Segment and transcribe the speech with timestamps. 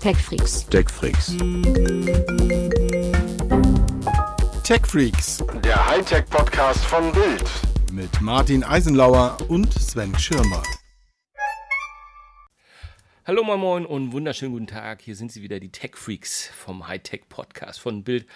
[0.00, 0.66] TechFreaks.
[0.68, 1.36] TechFreaks.
[4.62, 7.44] TechFreaks Der Hightech-Podcast von Bild.
[7.92, 10.62] mit Martin Eisenlauer und Sven Schirmer.
[13.26, 15.02] Hallo moin moin und wunderschönen guten Tag.
[15.02, 18.26] Hier sind sie wieder, die Tech Freaks vom Hightech Podcast von Bild.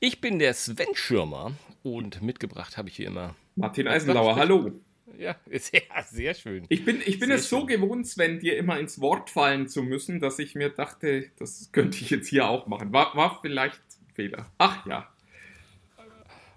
[0.00, 1.52] Ich bin der Sven Schirmer
[1.84, 3.36] und mitgebracht habe ich wie immer.
[3.54, 4.72] Martin Eisenlauer, hallo.
[5.18, 6.64] Ja, sehr, sehr schön.
[6.68, 7.66] Ich bin, ich bin Sehr es so schön.
[7.68, 11.98] gewohnt, Sven, dir immer ins Wort fallen zu müssen, dass ich mir dachte, das könnte
[12.00, 12.92] ich jetzt hier auch machen.
[12.92, 14.50] War, war vielleicht ein Fehler.
[14.58, 15.08] Ach ja.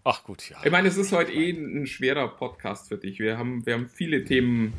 [0.03, 0.57] Ach gut, ja.
[0.63, 3.19] Ich meine, es ist heute eh ein schwerer Podcast für dich.
[3.19, 4.73] Wir haben, wir haben viele Themen,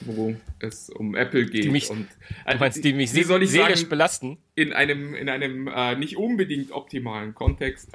[0.00, 1.64] wo es um Apple geht.
[1.64, 2.08] Die mich- und,
[2.50, 4.36] Du meinst, die mich wie soll ich sagen, belasten?
[4.54, 7.88] in einem, in einem äh, nicht unbedingt optimalen Kontext.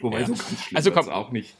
[0.00, 0.26] Wobei Ja.
[0.26, 1.08] so ganz schlimm Also komm.
[1.08, 1.54] auch nicht.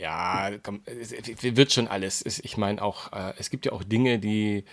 [0.00, 2.22] Ja, komm, es es wird schon alles.
[2.22, 4.64] Es- Ich meine auch, äh, es gibt ja auch Dinge, die,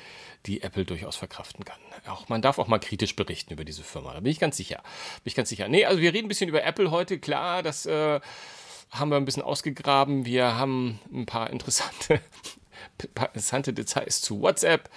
[0.45, 1.79] die Apple durchaus verkraften kann.
[2.07, 4.13] Auch, man darf auch mal kritisch berichten über diese Firma.
[4.13, 4.77] Da bin ich ganz sicher.
[4.77, 5.67] Bin ich ganz sicher.
[5.67, 7.19] Nee, also wir reden ein bisschen über Apple heute.
[7.19, 8.19] Klar, das äh,
[8.91, 10.25] haben wir ein bisschen ausgegraben.
[10.25, 12.21] Wir haben ein paar interessante,
[13.15, 14.89] paar interessante Details zu WhatsApp.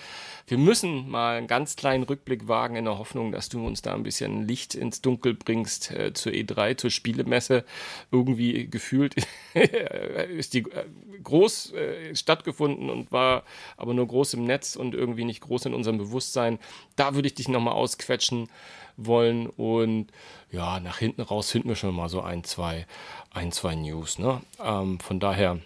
[0.51, 3.95] Wir müssen mal einen ganz kleinen Rückblick wagen in der Hoffnung, dass du uns da
[3.95, 7.65] ein bisschen Licht ins Dunkel bringst äh, zur E3, zur Spielemesse.
[8.11, 9.15] Irgendwie gefühlt
[9.55, 10.87] ist die äh,
[11.23, 13.45] groß äh, stattgefunden und war
[13.77, 16.59] aber nur groß im Netz und irgendwie nicht groß in unserem Bewusstsein.
[16.97, 18.49] Da würde ich dich nochmal ausquetschen
[18.97, 20.09] wollen und
[20.51, 22.89] ja, nach hinten raus finden wir schon mal so ein, zwei,
[23.31, 24.19] ein, zwei News.
[24.19, 24.43] Ne?
[24.61, 25.61] Ähm, von daher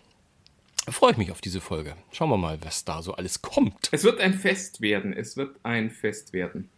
[0.92, 1.96] freue ich mich auf diese Folge.
[2.12, 3.88] Schauen wir mal, was da so alles kommt.
[3.92, 5.12] Es wird ein Fest werden.
[5.12, 6.68] Es wird ein Fest werden.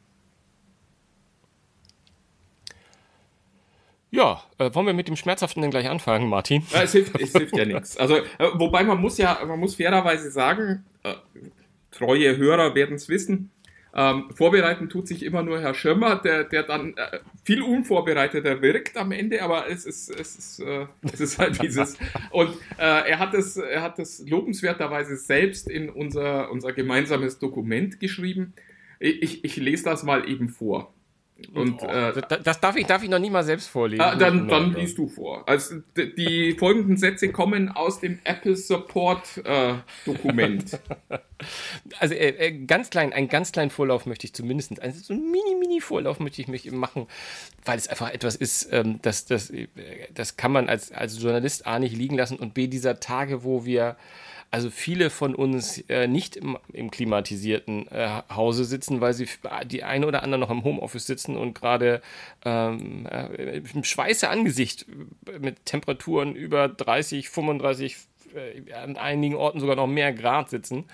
[4.11, 6.65] Ja, äh, wollen wir mit dem Schmerzhaften denn gleich anfangen, Martin?
[6.71, 7.97] Ja, es, hilft, es hilft ja nichts.
[7.99, 11.15] Also, äh, wobei man muss ja, man muss fairerweise sagen, äh,
[11.91, 13.51] treue Hörer werden es wissen,
[13.98, 18.98] ähm, vorbereiten tut sich immer nur Herr Schirmer, der, der dann äh, viel unvorbereiteter wirkt
[18.98, 21.97] am Ende, aber es ist, es ist, äh, es ist halt dieses.
[22.30, 27.98] Und äh, er hat es, er hat es lobenswerterweise selbst in unser, unser gemeinsames Dokument
[27.98, 28.53] geschrieben.
[29.00, 30.92] Ich, ich, ich lese das mal eben vor.
[31.52, 34.00] Und äh, Das, darf, ich, darf ich noch nie mal selbst vorlesen.
[34.00, 35.47] Ah, dann, dann liest du vor.
[35.47, 39.74] Also die folgenden Sätze kommen aus dem Apple Support äh,
[40.04, 40.78] Dokument.
[42.00, 45.30] Also äh, äh, ganz klein, einen ganz kleinen Vorlauf möchte ich zumindest, also so einen
[45.30, 47.08] mini-mini-Vorlauf möchte ich mich machen,
[47.62, 49.68] weil es einfach etwas ist, ähm, das, das, äh,
[50.14, 53.66] das kann man als, als Journalist A nicht liegen lassen und B dieser Tage, wo
[53.66, 53.97] wir
[54.51, 59.39] also viele von uns äh, nicht im, im klimatisierten äh, Hause sitzen, weil sie f-
[59.67, 62.01] die eine oder andere noch im Homeoffice sitzen und gerade
[62.45, 64.87] ähm, äh, im Schweiße Angesicht
[65.27, 67.97] äh, mit Temperaturen über 30, 35
[68.36, 70.84] äh, an einigen Orten sogar noch mehr Grad sitzen.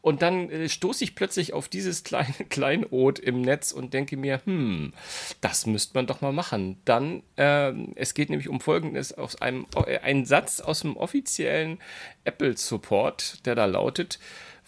[0.00, 4.40] Und dann äh, stoße ich plötzlich auf dieses kleine Kleinod im Netz und denke mir,
[4.44, 4.92] hm,
[5.40, 6.80] das müsste man doch mal machen.
[6.84, 11.78] Dann, ähm, es geht nämlich um Folgendes aus einem, äh, ein Satz aus dem offiziellen
[12.24, 14.18] Apple-Support, der da lautet,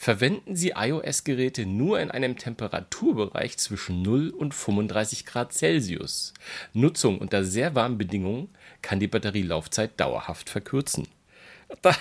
[0.03, 6.35] Verwenden Sie iOS-Geräte nur in einem Temperaturbereich zwischen 0 und 35 Grad Celsius.
[6.73, 8.49] Nutzung unter sehr warmen Bedingungen
[8.81, 11.07] kann die Batterielaufzeit dauerhaft verkürzen.
[11.81, 11.95] Da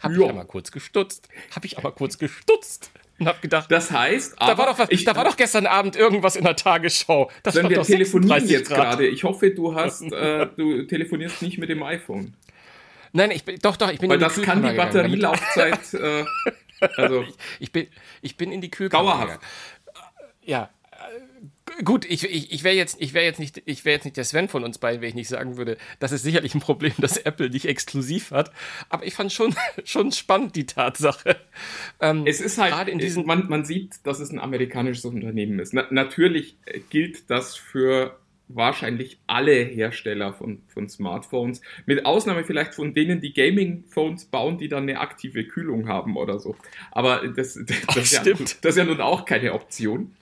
[0.00, 1.28] habe ich einmal kurz gestutzt.
[1.54, 5.04] Habe ich aber kurz gestutzt und habe gedacht, Das heißt, da, war doch was, ich,
[5.04, 7.30] da war doch gestern Abend irgendwas in der Tagesschau.
[7.42, 9.06] Das wenn wir telefonieren 36 jetzt gerade.
[9.06, 12.34] Ich hoffe, du hast, äh, du telefonierst nicht mit dem iPhone.
[13.12, 16.24] Nein, ich bin, doch, doch, ich bin Weil in die das kann die Batterielaufzeit, äh,
[16.96, 17.24] also
[17.58, 17.88] Ich bin,
[18.22, 19.40] ich bin in die Kühlkammer dauerhaft.
[20.42, 20.70] Ja.
[21.84, 24.24] Gut, ich, ich, ich wäre jetzt, ich wär jetzt, nicht- ich wär jetzt nicht der
[24.24, 27.16] Sven von uns beiden, wenn ich nicht sagen würde, das ist sicherlich ein Problem, das
[27.18, 28.52] Apple nicht exklusiv hat.
[28.88, 31.36] Aber ich fand schon, schon spannend die Tatsache.
[32.00, 35.72] Ähm, Es ist halt, in diesen, man, man sieht, dass es ein amerikanisches Unternehmen ist.
[35.74, 36.56] Na, natürlich
[36.90, 38.18] gilt das für
[38.50, 44.68] wahrscheinlich alle Hersteller von, von Smartphones, mit Ausnahme vielleicht von denen, die Gaming-Phones bauen, die
[44.68, 46.56] dann eine aktive Kühlung haben oder so.
[46.90, 48.64] Aber das, das, das, ist, ja, stimmt.
[48.64, 50.12] das ist ja nun auch keine Option,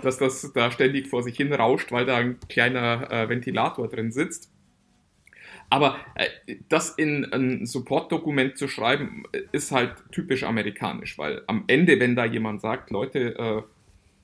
[0.00, 4.10] dass das da ständig vor sich hin rauscht, weil da ein kleiner äh, Ventilator drin
[4.12, 4.50] sitzt.
[5.70, 11.64] Aber äh, das in ein Support-Dokument zu schreiben, äh, ist halt typisch amerikanisch, weil am
[11.66, 13.62] Ende, wenn da jemand sagt, Leute, äh,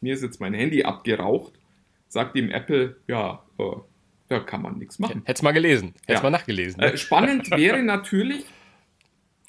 [0.01, 1.55] mir ist jetzt mein Handy abgeraucht,
[2.09, 3.63] sagt ihm Apple, ja, äh,
[4.29, 5.23] da kann man nichts machen.
[5.25, 6.23] hätt's mal gelesen, hätt's Ja.
[6.23, 6.81] mal nachgelesen.
[6.81, 6.97] ne?
[6.99, 8.45] Spannend wäre natürlich,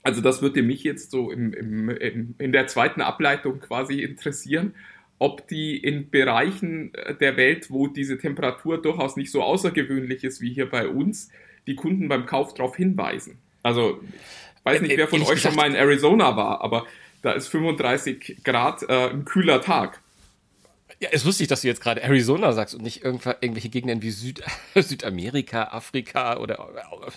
[0.04, 4.74] also das würde mich jetzt so im, im, im, in der zweiten Ableitung quasi interessieren,
[5.20, 10.42] ob die in Bereichen äh, der Welt, wo diese Temperatur durchaus nicht so außergewöhnlich ist
[10.42, 11.30] wie hier bei uns,
[11.68, 13.38] die Kunden beim Kauf darauf hinweisen.
[13.62, 16.86] Also, ich weiß nicht, wer von euch schon mal in Arizona war, aber
[17.22, 20.02] da ist 35 Grad äh, ein kühler Tag.
[21.02, 24.12] Ja, es ist lustig, dass du jetzt gerade Arizona sagst und nicht irgendwelche Gegenden wie
[24.12, 24.42] Süd
[24.76, 26.68] Südamerika, Afrika oder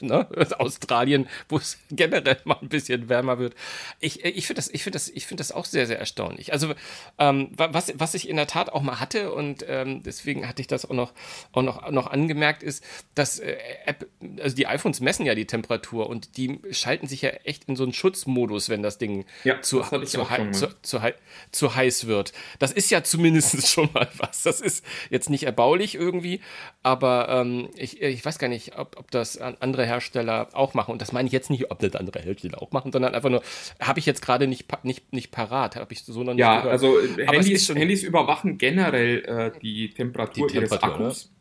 [0.01, 3.55] ne, Australien, wo es generell mal ein bisschen wärmer wird.
[3.99, 6.53] Ich, ich finde das, ich finde das, ich finde das auch sehr, sehr erstaunlich.
[6.53, 6.75] Also
[7.19, 10.69] ähm, was, was ich in der Tat auch mal hatte und ähm, deswegen hatte ich
[10.69, 11.13] das auch noch,
[11.51, 12.85] auch noch, noch angemerkt, ist,
[13.17, 14.07] dass äh, App,
[14.41, 17.83] also die iPhones messen ja die Temperatur und die schalten sich ja echt in so
[17.83, 21.15] einen Schutzmodus, wenn das Ding ja, zu, das zu, zu, zu,
[21.51, 22.33] zu heiß wird.
[22.61, 24.43] Das ist ja zumindest schon mal was.
[24.43, 26.41] Das ist jetzt nicht erbaulich irgendwie,
[26.83, 30.93] aber ähm, ich, ich weiß gar nicht, ob, ob das andere Hersteller auch machen.
[30.93, 33.43] Und das meine ich jetzt nicht, ob das andere Hersteller auch machen, sondern einfach nur,
[33.81, 36.73] habe ich jetzt gerade nicht, nicht, nicht parat, habe ich so noch nicht Ja, gehört.
[36.73, 41.33] also Handys, Handys überwachen generell äh, die Temperatur, die Temperatur ihres Akkus.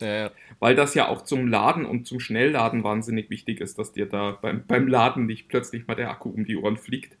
[0.00, 0.30] Ja, ja.
[0.58, 4.38] Weil das ja auch zum Laden und zum Schnellladen wahnsinnig wichtig ist, dass dir da
[4.40, 7.16] beim, beim Laden nicht plötzlich mal der Akku um die Ohren fliegt.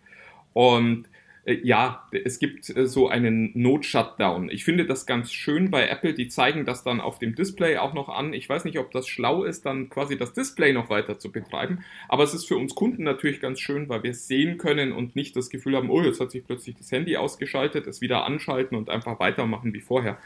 [0.52, 1.08] Und äh,
[1.46, 4.50] ja, es gibt äh, so einen Not-Shutdown.
[4.50, 6.12] Ich finde das ganz schön bei Apple.
[6.12, 8.32] Die zeigen das dann auf dem Display auch noch an.
[8.34, 11.82] Ich weiß nicht, ob das schlau ist, dann quasi das Display noch weiter zu betreiben.
[12.08, 15.16] Aber es ist für uns Kunden natürlich ganz schön, weil wir es sehen können und
[15.16, 18.76] nicht das Gefühl haben, oh, jetzt hat sich plötzlich das Handy ausgeschaltet, es wieder anschalten
[18.76, 20.18] und einfach weitermachen wie vorher.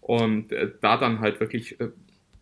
[0.00, 1.88] Und äh, da dann halt wirklich äh,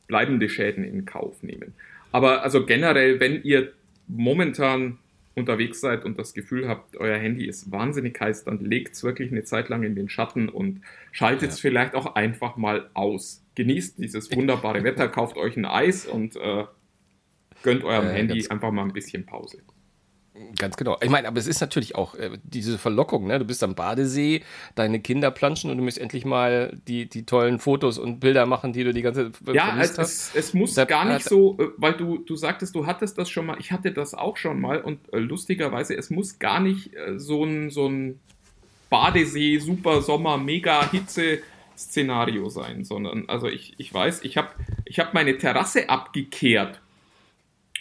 [0.07, 1.75] bleibende Schäden in Kauf nehmen.
[2.13, 3.73] Aber also generell, wenn ihr
[4.07, 4.99] momentan
[5.37, 9.31] unterwegs seid und das Gefühl habt, euer Handy ist wahnsinnig heiß, dann legt es wirklich
[9.31, 10.81] eine Zeit lang in den Schatten und
[11.13, 11.69] schaltet es ja.
[11.69, 13.45] vielleicht auch einfach mal aus.
[13.55, 16.65] Genießt dieses wunderbare Wetter, kauft euch ein Eis und äh,
[17.63, 19.59] gönnt eurem äh, Handy einfach mal ein bisschen Pause.
[20.59, 20.97] Ganz genau.
[21.03, 23.39] Ich meine, aber es ist natürlich auch äh, diese Verlockung, ne?
[23.39, 24.43] Du bist am Badesee,
[24.75, 28.73] deine Kinder planschen und du musst endlich mal die, die tollen Fotos und Bilder machen,
[28.73, 31.69] die du die ganze Zeit Ja, es, es, es, muss da, gar nicht so, äh,
[31.77, 34.81] weil du, du sagtest, du hattest das schon mal, ich hatte das auch schon mal
[34.81, 38.21] und äh, lustigerweise, es muss gar nicht äh, so ein, so ein
[38.91, 41.41] Badesee, Super Sommer, Mega Hitze
[41.77, 44.49] Szenario sein, sondern also ich, ich weiß, ich habe
[44.85, 46.81] ich hab meine Terrasse abgekehrt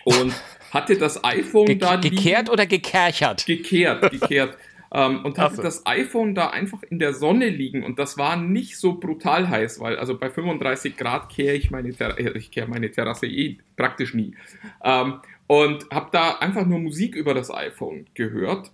[0.05, 0.33] und
[0.71, 3.45] hatte das iPhone Ge da gekehrt oder gekerchert?
[3.45, 4.57] Gekehrt, gekehrt.
[4.93, 5.61] ähm, und hatte so.
[5.61, 9.79] das iPhone da einfach in der Sonne liegen und das war nicht so brutal heiß,
[9.81, 13.57] weil also bei 35 Grad kehre ich meine Ter äh, ich kehre meine Terrasse eh
[13.75, 14.35] praktisch nie.
[14.83, 18.71] Ähm, und habe da einfach nur Musik über das iPhone gehört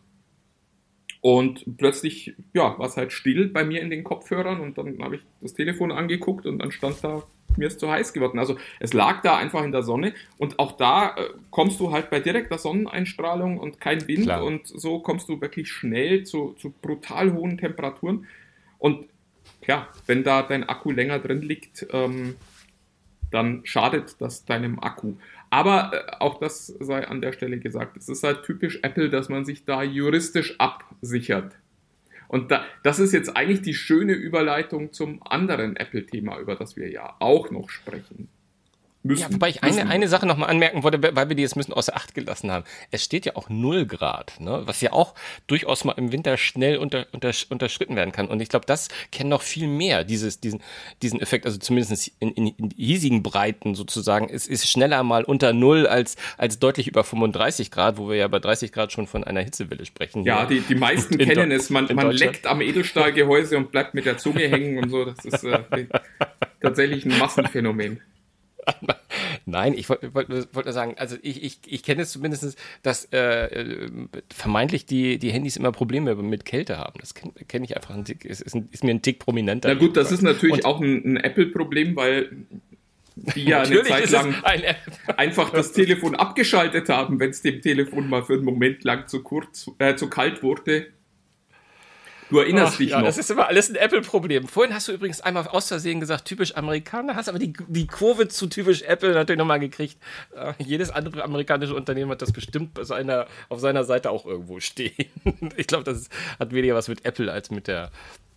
[1.21, 5.17] und plötzlich, ja, war es halt still bei mir in den Kopfhörern und dann habe
[5.17, 7.21] ich das Telefon angeguckt und dann stand da,
[7.57, 8.39] mir ist zu heiß geworden.
[8.39, 12.09] Also es lag da einfach in der Sonne und auch da äh, kommst du halt
[12.09, 14.43] bei direkter Sonneneinstrahlung und kein Wind Klar.
[14.43, 18.25] und so kommst du wirklich schnell zu, zu brutal hohen Temperaturen.
[18.79, 19.05] Und
[19.67, 22.35] ja, wenn da dein Akku länger drin liegt, ähm,
[23.29, 25.13] dann schadet das deinem Akku.
[25.51, 27.97] Aber äh, auch das sei an der Stelle gesagt.
[27.97, 31.55] Es ist halt typisch Apple, dass man sich da juristisch absichert.
[32.27, 36.89] Und da, das ist jetzt eigentlich die schöne Überleitung zum anderen Apple-Thema, über das wir
[36.89, 38.29] ja auch noch sprechen.
[39.03, 41.59] Müssen, ja, wobei ich eine, eine Sache nochmal anmerken wollte, weil wir die jetzt ein
[41.59, 42.65] bisschen außer Acht gelassen haben.
[42.91, 44.61] Es steht ja auch 0 Grad, ne?
[44.65, 45.15] was ja auch
[45.47, 48.27] durchaus mal im Winter schnell unter, unter, unterschritten werden kann.
[48.27, 50.61] Und ich glaube, das kennen noch viel mehr, dieses, diesen,
[51.01, 54.29] diesen Effekt, also zumindest in, in, in hiesigen Breiten sozusagen.
[54.29, 58.27] Es ist schneller mal unter 0 als, als deutlich über 35 Grad, wo wir ja
[58.27, 60.25] bei 30 Grad schon von einer Hitzewelle sprechen.
[60.25, 61.71] Ja, die, die meisten kennen es.
[61.71, 65.05] Man, man leckt am Edelstahlgehäuse und bleibt mit der Zunge hängen und so.
[65.05, 65.87] Das ist äh,
[66.61, 67.99] tatsächlich ein Massenphänomen.
[69.45, 73.05] Nein, ich wollte wollt, wollt nur sagen, also ich, ich, ich kenne es zumindest, dass
[73.05, 73.89] äh, äh,
[74.33, 76.99] vermeintlich die, die Handys immer Probleme mit Kälte haben.
[76.99, 77.95] Das kenne kenn ich einfach.
[78.23, 79.69] Ist, ist, ist, mir ein Tick prominenter.
[79.69, 82.31] Na gut, das ist natürlich Und, auch ein, ein Apple-Problem, weil
[83.15, 84.63] die ja eine Zeit lang ein
[85.17, 89.21] einfach das Telefon abgeschaltet haben, wenn es dem Telefon mal für einen Moment lang zu
[89.21, 90.87] kurz, äh, zu kalt wurde
[92.31, 93.07] Du erinnerst Ach, dich ja, noch.
[93.07, 94.47] Das ist immer alles ein Apple-Problem.
[94.47, 98.29] Vorhin hast du übrigens einmal aus Versehen gesagt, typisch Amerikaner, hast aber die, die Kurve
[98.29, 99.97] zu typisch Apple natürlich nochmal gekriegt.
[100.33, 104.93] Äh, jedes andere amerikanische Unternehmen hat das bestimmt seiner, auf seiner Seite auch irgendwo stehen.
[105.57, 106.07] ich glaube, das
[106.39, 107.91] hat weniger was mit Apple als mit der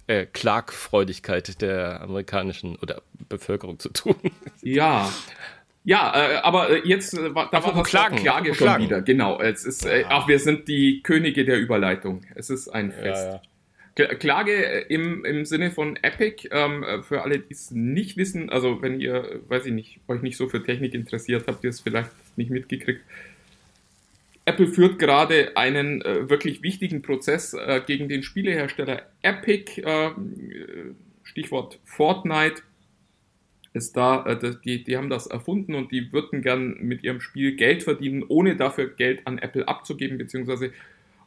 [0.08, 4.16] äh, Klagfreudigkeit der amerikanischen oder Bevölkerung zu tun.
[4.62, 5.08] ja.
[5.84, 8.84] Ja, äh, aber jetzt äh, da war das Klagen, Klage schon Klagen.
[8.84, 9.02] wieder.
[9.02, 12.22] Genau, es ist äh, ach, wir sind die Könige der Überleitung.
[12.34, 13.24] Es ist ein Fest.
[13.24, 13.42] Ja, ja.
[13.94, 14.54] Klage
[14.88, 19.40] im, im Sinne von Epic, ähm, für alle, die es nicht wissen, also wenn ihr,
[19.48, 23.00] weiß ich nicht, euch nicht so für Technik interessiert, habt ihr es vielleicht nicht mitgekriegt.
[24.46, 30.10] Apple führt gerade einen äh, wirklich wichtigen Prozess äh, gegen den Spielehersteller Epic, äh,
[31.22, 32.62] Stichwort Fortnite
[33.74, 37.56] ist da, äh, die, die haben das erfunden und die würden gern mit ihrem Spiel
[37.56, 40.72] Geld verdienen, ohne dafür Geld an Apple abzugeben, beziehungsweise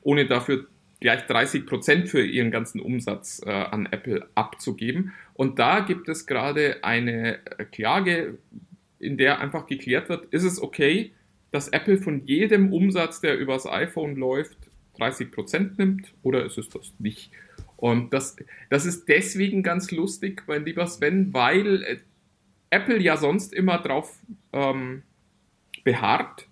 [0.01, 0.67] ohne dafür
[0.99, 5.13] gleich 30 Prozent für ihren ganzen Umsatz äh, an Apple abzugeben.
[5.33, 7.39] Und da gibt es gerade eine
[7.71, 8.37] Klage,
[8.99, 11.11] in der einfach geklärt wird, ist es okay,
[11.51, 14.57] dass Apple von jedem Umsatz, der übers iPhone läuft,
[14.97, 17.31] 30 Prozent nimmt oder ist es das nicht?
[17.75, 18.35] Und das,
[18.69, 21.97] das ist deswegen ganz lustig, mein lieber Sven, weil äh,
[22.71, 24.19] Apple ja sonst immer drauf
[24.51, 25.03] ähm,
[25.83, 26.46] beharrt,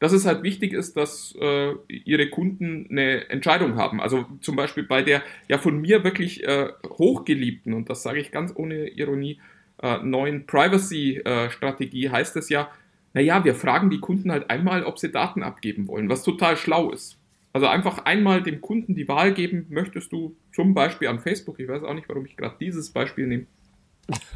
[0.00, 4.00] dass es halt wichtig ist, dass äh, ihre Kunden eine Entscheidung haben.
[4.00, 8.30] Also zum Beispiel bei der ja von mir wirklich äh, hochgeliebten, und das sage ich
[8.30, 9.40] ganz ohne Ironie,
[9.82, 12.70] äh, neuen Privacy-Strategie heißt es ja,
[13.14, 16.90] naja, wir fragen die Kunden halt einmal, ob sie Daten abgeben wollen, was total schlau
[16.90, 17.18] ist.
[17.52, 21.68] Also einfach einmal dem Kunden die Wahl geben, möchtest du zum Beispiel an Facebook, ich
[21.68, 23.46] weiß auch nicht, warum ich gerade dieses Beispiel nehme,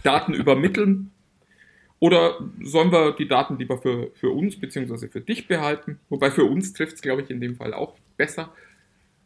[0.02, 1.10] Daten übermitteln
[2.02, 5.06] oder sollen wir die Daten lieber für, für uns bzw.
[5.06, 6.00] für dich behalten?
[6.08, 8.52] Wobei für uns trifft es, glaube ich, in dem Fall auch besser.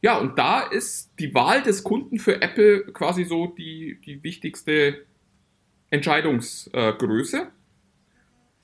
[0.02, 5.06] Ja, und da ist die Wahl des Kunden für Apple quasi so die, die wichtigste
[5.88, 7.46] Entscheidungsgröße.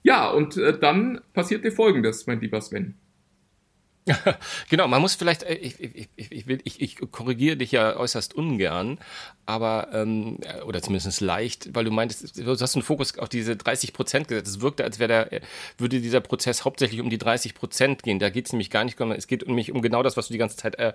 [0.02, 2.96] ja, und äh, dann passierte Folgendes, mein lieber Sven.
[4.68, 8.34] genau, man muss vielleicht, äh, ich, ich, ich, will, ich, ich korrigiere dich ja äußerst
[8.34, 8.98] ungern,
[9.46, 13.92] aber, ähm, oder zumindest leicht, weil du meintest, du hast einen Fokus auf diese 30
[13.92, 14.48] Prozent gesetzt.
[14.48, 15.42] Es wirkte, als der,
[15.78, 18.18] würde dieser Prozess hauptsächlich um die 30 Prozent gehen.
[18.18, 20.38] Da geht es nämlich gar nicht, es geht mich um genau das, was du die
[20.38, 20.92] ganze Zeit äh,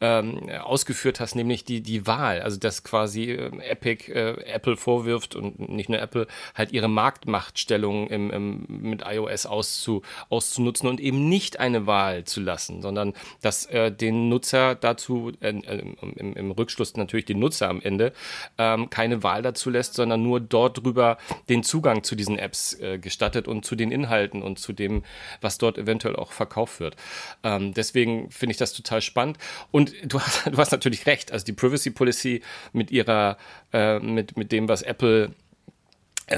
[0.00, 2.40] ähm, ausgeführt hast, nämlich die, die Wahl.
[2.40, 8.08] Also, dass quasi äh, Epic äh, Apple vorwirft und nicht nur Apple, halt ihre Marktmachtstellung
[8.08, 13.12] im, im, mit iOS auszu, auszunutzen und eben nicht eine Wahl zu lassen, sondern
[13.42, 18.12] dass äh, den Nutzer dazu, äh, äh, im, im, Rückschluss natürlich den Nutzer am Ende,
[18.56, 22.98] ähm, keine Wahl dazu lässt, sondern nur dort drüber den Zugang zu diesen Apps äh,
[22.98, 25.04] gestattet und zu den Inhalten und zu dem,
[25.40, 26.96] was dort eventuell auch verkauft wird.
[27.44, 29.38] Ähm, deswegen finde ich das total spannend.
[29.70, 33.36] Und du hast, du hast natürlich recht, also die Privacy Policy mit ihrer,
[33.72, 35.30] äh, mit, mit dem, was Apple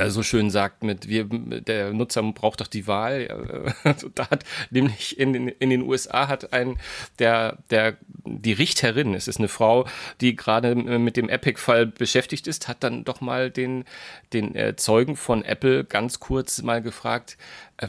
[0.08, 5.18] so schön sagt mit wir der Nutzer braucht doch die Wahl also da hat nämlich
[5.18, 6.78] in den, in den USA hat ein
[7.18, 9.86] der der die Richterin es ist eine Frau
[10.20, 13.84] die gerade mit dem Epic Fall beschäftigt ist hat dann doch mal den
[14.32, 17.36] den äh, Zeugen von Apple ganz kurz mal gefragt
[17.78, 17.88] äh,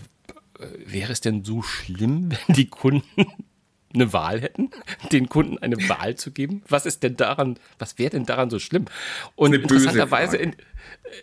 [0.85, 3.25] wäre es denn so schlimm wenn die Kunden
[3.93, 4.69] eine Wahl hätten,
[5.11, 6.63] den Kunden eine Wahl zu geben?
[6.67, 8.85] Was ist denn daran, was wäre denn daran so schlimm?
[9.35, 10.55] Und interessanterweise, in,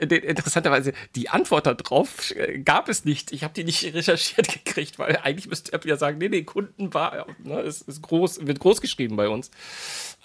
[0.01, 3.33] interessanterweise, die Antwort darauf äh, gab es nicht.
[3.33, 7.27] Ich habe die nicht recherchiert gekriegt, weil eigentlich müsste Apple ja sagen, nee, nee, Kundenwahl,
[7.43, 9.51] ne, ist, ist groß, wird groß geschrieben bei uns.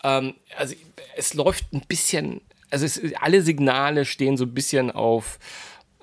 [0.04, 0.76] Ähm, also
[1.16, 5.40] es läuft ein bisschen, also es, alle Signale stehen so ein bisschen auf,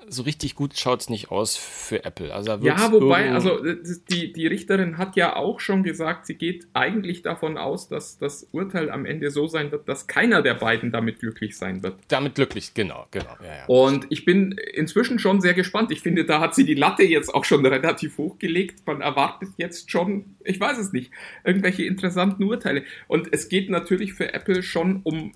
[0.07, 2.33] so richtig gut schaut es nicht aus für Apple.
[2.33, 3.77] Also ja, wobei, also äh,
[4.09, 8.47] die, die Richterin hat ja auch schon gesagt, sie geht eigentlich davon aus, dass das
[8.51, 11.95] Urteil am Ende so sein wird, dass keiner der beiden damit glücklich sein wird.
[12.07, 13.37] Damit glücklich, genau, genau.
[13.41, 13.65] Ja, ja.
[13.67, 15.91] Und ich bin inzwischen schon sehr gespannt.
[15.91, 18.85] Ich finde, da hat sie die Latte jetzt auch schon relativ hochgelegt.
[18.85, 21.11] Man erwartet jetzt schon, ich weiß es nicht,
[21.43, 22.83] irgendwelche interessanten Urteile.
[23.07, 25.33] Und es geht natürlich für Apple schon um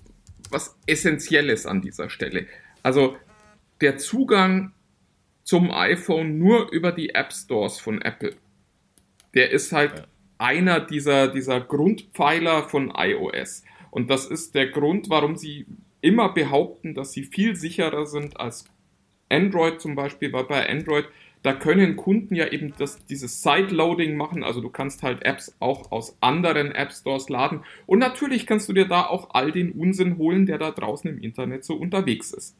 [0.50, 2.46] was Essentielles an dieser Stelle.
[2.82, 3.16] Also
[3.80, 4.72] der Zugang
[5.42, 8.34] zum iPhone nur über die App Stores von Apple.
[9.34, 10.04] Der ist halt ja.
[10.38, 13.62] einer dieser, dieser Grundpfeiler von iOS.
[13.90, 15.66] Und das ist der Grund, warum sie
[16.00, 18.64] immer behaupten, dass sie viel sicherer sind als
[19.28, 21.06] Android zum Beispiel, weil bei Android,
[21.42, 25.92] da können Kunden ja eben das, dieses Sideloading machen, also du kannst halt Apps auch
[25.92, 30.18] aus anderen App Stores laden und natürlich kannst du dir da auch all den Unsinn
[30.18, 32.56] holen, der da draußen im Internet so unterwegs ist.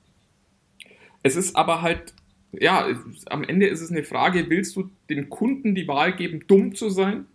[1.26, 2.14] Es ist aber halt,
[2.52, 2.86] ja,
[3.26, 6.88] am Ende ist es eine Frage, willst du den Kunden die Wahl geben, dumm zu
[6.88, 7.26] sein?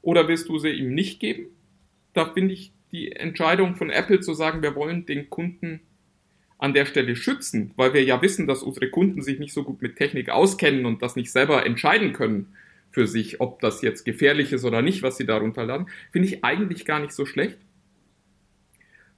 [0.00, 1.48] Oder willst du sie ihm nicht geben?
[2.14, 5.80] Da finde ich die Entscheidung von Apple zu sagen, wir wollen den Kunden
[6.56, 9.82] an der Stelle schützen, weil wir ja wissen, dass unsere Kunden sich nicht so gut
[9.82, 12.46] mit Technik auskennen und das nicht selber entscheiden können
[12.90, 16.44] für sich, ob das jetzt gefährlich ist oder nicht, was sie darunter laden, finde ich
[16.44, 17.58] eigentlich gar nicht so schlecht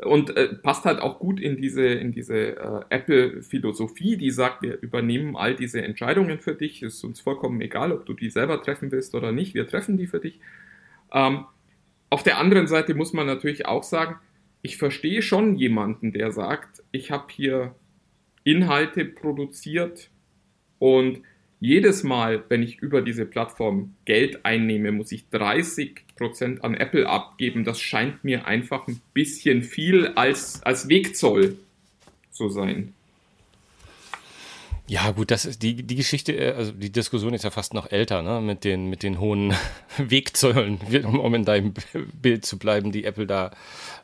[0.05, 4.81] und äh, passt halt auch gut in diese, in diese äh, Apple-Philosophie, die sagt, wir
[4.81, 8.93] übernehmen all diese Entscheidungen für dich, ist uns vollkommen egal, ob du die selber treffen
[8.93, 10.41] willst oder nicht, wir treffen die für dich.
[11.13, 11.47] Ähm,
[12.11, 14.17] auf der anderen Seite muss man natürlich auch sagen,
[14.63, 17.75] ich verstehe schon jemanden, der sagt, ich habe hier
[18.45, 20.11] Inhalte produziert
[20.79, 21.23] und
[21.63, 27.63] jedes Mal, wenn ich über diese Plattform Geld einnehme, muss ich 30% an Apple abgeben.
[27.63, 31.57] Das scheint mir einfach ein bisschen viel als, als Wegzoll
[32.33, 32.95] zu sein.
[34.93, 37.91] Ja, gut, das ist die, die Geschichte, äh, also die Diskussion ist ja fast noch
[37.91, 39.55] älter, ne, mit den, mit den hohen
[39.97, 41.73] Wegzöllen, um in deinem
[42.21, 43.53] Bild zu bleiben, die Apple da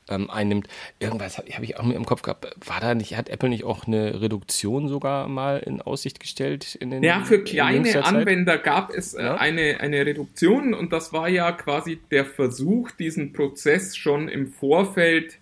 [0.09, 0.67] ähm, einnimmt.
[0.99, 2.57] Irgendwas habe hab ich auch mir im Kopf gehabt.
[2.67, 6.75] War da nicht, hat Apple nicht auch eine Reduktion sogar mal in Aussicht gestellt?
[6.77, 9.35] In den, ja, für kleine Anwender gab es äh, ja?
[9.35, 15.39] eine, eine Reduktion und das war ja quasi der Versuch, diesen Prozess schon im Vorfeld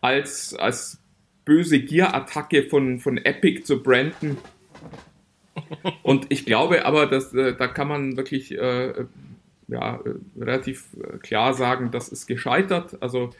[0.00, 1.00] als, als
[1.48, 4.36] böse Gierattacke von, von Epic zu branden.
[6.02, 9.06] Und ich glaube aber, dass äh, da kann man wirklich äh,
[9.66, 13.02] ja, äh, relativ äh, klar sagen, das ist gescheitert.
[13.02, 13.30] Also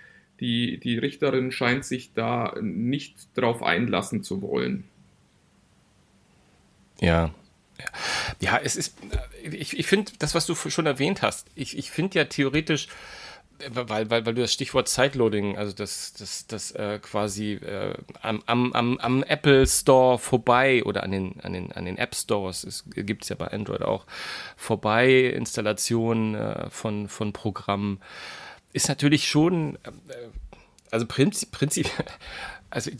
[0.40, 4.84] die, die Richterin scheint sich da nicht drauf einlassen zu wollen.
[7.00, 7.32] Ja.
[8.40, 8.96] Ja, es ist,
[9.44, 12.88] äh, ich, ich finde das, was du schon erwähnt hast, ich, ich finde ja theoretisch,
[13.70, 18.42] weil, weil, weil du das Stichwort Sideloading, also das, das, das äh, quasi äh, am,
[18.46, 22.84] am, am Apple Store vorbei oder an den, an den, an den App Stores, es
[22.90, 24.06] gibt es ja bei Android auch,
[24.56, 28.00] vorbei Installation äh, von, von Programmen,
[28.72, 29.90] ist natürlich schon, äh,
[30.90, 31.90] also Prinzip, Prinzip
[32.70, 32.90] also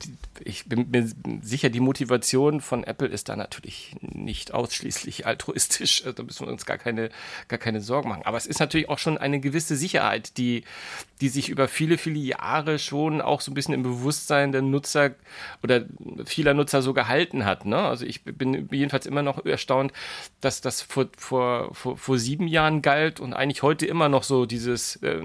[0.45, 1.07] ich bin mir
[1.43, 6.05] sicher, die Motivation von Apple ist da natürlich nicht ausschließlich altruistisch.
[6.19, 7.11] Da müssen wir uns gar keine,
[7.49, 8.23] gar keine Sorgen machen.
[8.25, 10.65] Aber es ist natürlich auch schon eine gewisse Sicherheit, die,
[11.21, 15.15] die sich über viele, viele Jahre schon auch so ein bisschen im Bewusstsein der Nutzer
[15.63, 15.85] oder
[16.25, 17.67] vieler Nutzer so gehalten hat.
[17.67, 17.77] Ne?
[17.77, 19.93] Also ich bin jedenfalls immer noch erstaunt,
[20.41, 24.47] dass das vor, vor, vor, vor sieben Jahren galt und eigentlich heute immer noch so
[24.47, 25.21] dieses äh,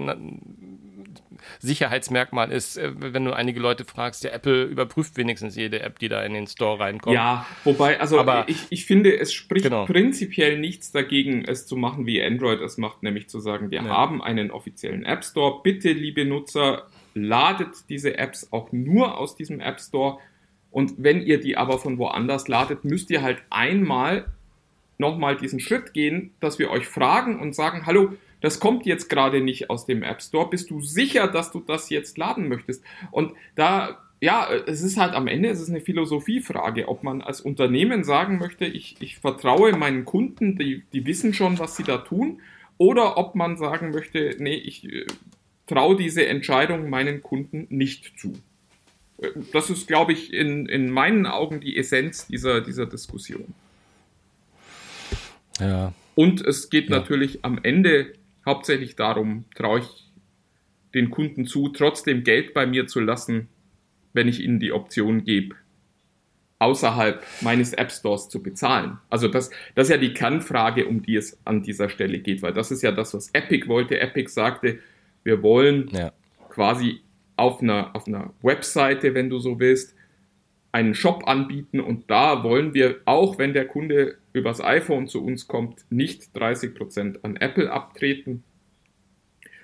[1.60, 6.08] Sicherheitsmerkmal ist, äh, wenn du einige Leute fragst, der Apple überprüft wenigstens jede App, die
[6.08, 7.14] da in den Store reinkommt.
[7.14, 9.86] Ja, wobei, also Aber, ich, ich finde, es spricht genau.
[9.86, 13.88] prinzipiell nichts dagegen, es zu machen, wie Android es macht, nämlich zu sagen, wir ja.
[13.88, 15.60] haben einen offiziellen App Store.
[15.62, 20.18] Bitte, liebe Nutzer, ladet diese Apps auch nur aus diesem App Store.
[20.70, 24.26] Und wenn ihr die aber von woanders ladet, müsst ihr halt einmal
[24.98, 29.40] nochmal diesen Schritt gehen, dass wir euch fragen und sagen, hallo, das kommt jetzt gerade
[29.40, 30.50] nicht aus dem App Store.
[30.50, 32.84] Bist du sicher, dass du das jetzt laden möchtest?
[33.10, 37.40] Und da, ja, es ist halt am Ende, es ist eine Philosophiefrage, ob man als
[37.40, 41.96] Unternehmen sagen möchte, ich, ich vertraue meinen Kunden, die, die wissen schon, was sie da
[41.96, 42.42] tun,
[42.76, 45.06] oder ob man sagen möchte, nee, ich äh,
[45.66, 48.34] traue diese Entscheidung meinen Kunden nicht zu.
[49.22, 53.54] Äh, das ist, glaube ich, in, in meinen Augen die Essenz dieser, dieser Diskussion.
[55.58, 55.94] Ja.
[56.14, 56.98] Und es geht ja.
[56.98, 58.12] natürlich am Ende
[58.46, 60.12] hauptsächlich darum, traue ich
[60.94, 63.48] den Kunden zu, trotzdem Geld bei mir zu lassen,
[64.12, 65.56] wenn ich ihnen die Option gebe,
[66.60, 68.98] außerhalb meines App Stores zu bezahlen.
[69.10, 72.52] Also das, das ist ja die Kernfrage, um die es an dieser Stelle geht, weil
[72.52, 74.00] das ist ja das, was Epic wollte.
[74.00, 74.78] Epic sagte,
[75.24, 76.12] wir wollen ja.
[76.48, 77.00] quasi
[77.36, 79.96] auf einer, auf einer Webseite, wenn du so willst,
[80.74, 85.46] einen Shop anbieten und da wollen wir, auch wenn der Kunde übers iPhone zu uns
[85.46, 88.42] kommt, nicht 30% an Apple abtreten,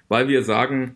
[0.07, 0.95] weil wir sagen,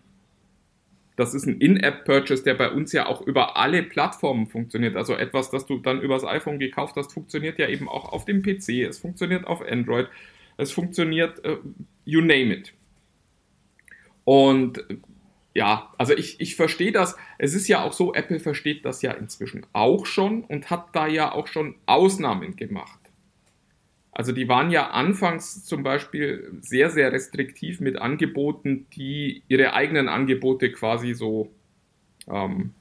[1.16, 4.94] das ist ein In-App-Purchase, der bei uns ja auch über alle Plattformen funktioniert.
[4.94, 8.42] Also etwas, das du dann übers iPhone gekauft hast, funktioniert ja eben auch auf dem
[8.42, 10.06] PC, es funktioniert auf Android,
[10.56, 11.56] es funktioniert, uh,
[12.04, 12.72] you name it.
[14.22, 14.84] Und
[15.54, 17.16] ja, also ich, ich verstehe das.
[17.38, 21.06] Es ist ja auch so, Apple versteht das ja inzwischen auch schon und hat da
[21.06, 22.98] ja auch schon Ausnahmen gemacht.
[24.10, 30.08] Also die waren ja anfangs zum Beispiel sehr, sehr restriktiv mit Angeboten, die ihre eigenen
[30.08, 31.50] Angebote quasi so
[32.28, 32.72] ähm,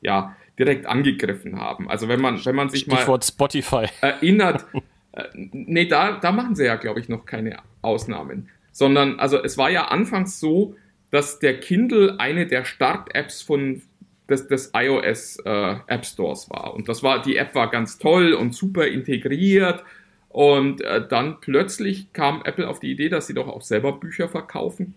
[0.00, 1.88] ja, direkt angegriffen haben.
[1.88, 3.86] Also wenn man, wenn man sich Stichwort mal Spotify.
[4.00, 4.66] erinnert,
[5.12, 8.48] äh, nee, da, da machen sie ja, glaube ich, noch keine Ausnahmen.
[8.72, 10.76] Sondern, also es war ja anfangs so,
[11.12, 13.82] dass der Kindle eine der Start-Apps von
[14.30, 16.72] des, des iOS äh, App Stores war.
[16.72, 19.84] Und das war, die App war ganz toll und super integriert.
[20.30, 24.30] Und äh, dann plötzlich kam Apple auf die Idee, dass sie doch auch selber Bücher
[24.30, 24.94] verkaufen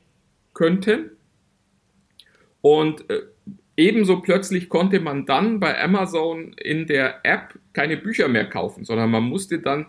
[0.53, 1.11] könnten.
[2.61, 3.23] Und äh,
[3.75, 9.11] ebenso plötzlich konnte man dann bei Amazon in der App keine Bücher mehr kaufen, sondern
[9.11, 9.87] man musste dann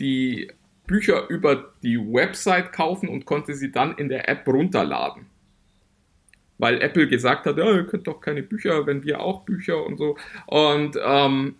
[0.00, 0.50] die
[0.88, 5.27] Bücher über die Website kaufen und konnte sie dann in der App runterladen
[6.58, 9.96] weil Apple gesagt hat, ja, ihr könnt doch keine Bücher, wenn wir auch Bücher und
[9.96, 10.16] so.
[10.46, 11.54] Und ähm,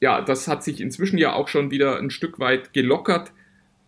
[0.00, 3.32] ja, das hat sich inzwischen ja auch schon wieder ein Stück weit gelockert.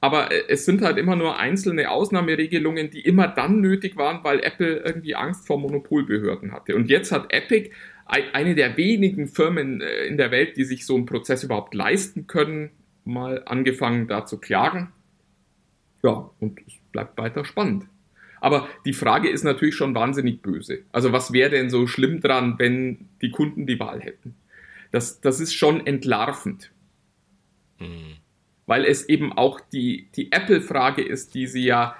[0.00, 4.40] Aber äh, es sind halt immer nur einzelne Ausnahmeregelungen, die immer dann nötig waren, weil
[4.40, 6.76] Apple irgendwie Angst vor Monopolbehörden hatte.
[6.76, 7.70] Und jetzt hat Epic,
[8.04, 12.26] eine der wenigen Firmen äh, in der Welt, die sich so einen Prozess überhaupt leisten
[12.26, 12.70] können,
[13.04, 14.92] mal angefangen da zu klagen.
[16.02, 17.86] Ja, und es bleibt weiter spannend.
[18.42, 20.80] Aber die Frage ist natürlich schon wahnsinnig böse.
[20.90, 24.34] Also was wäre denn so schlimm dran, wenn die Kunden die Wahl hätten?
[24.90, 26.72] Das, das ist schon entlarvend.
[27.78, 28.16] Mhm.
[28.66, 31.96] Weil es eben auch die, die Apple-Frage ist, die sie ja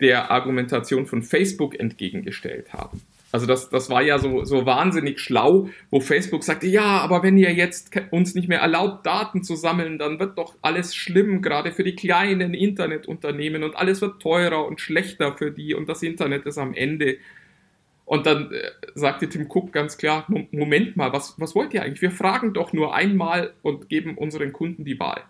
[0.00, 3.02] der Argumentation von Facebook entgegengestellt haben.
[3.32, 7.36] Also das, das war ja so, so wahnsinnig schlau, wo Facebook sagte, ja, aber wenn
[7.36, 11.72] ihr jetzt uns nicht mehr erlaubt, Daten zu sammeln, dann wird doch alles schlimm, gerade
[11.72, 16.46] für die kleinen Internetunternehmen und alles wird teurer und schlechter für die und das Internet
[16.46, 17.18] ist am Ende.
[18.04, 22.02] Und dann äh, sagte Tim Cook ganz klar, Moment mal, was, was wollt ihr eigentlich?
[22.02, 25.22] Wir fragen doch nur einmal und geben unseren Kunden die Wahl.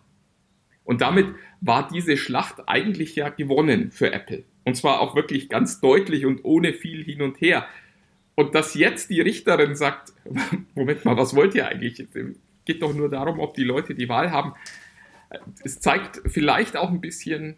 [0.84, 1.26] Und damit
[1.60, 4.44] war diese Schlacht eigentlich ja gewonnen für Apple.
[4.64, 7.66] Und zwar auch wirklich ganz deutlich und ohne viel hin und her.
[8.36, 10.12] Und dass jetzt die Richterin sagt,
[10.74, 12.06] Moment mal, was wollt ihr eigentlich?
[12.64, 14.54] Geht doch nur darum, ob die Leute die Wahl haben.
[15.64, 17.56] Es zeigt vielleicht auch ein bisschen,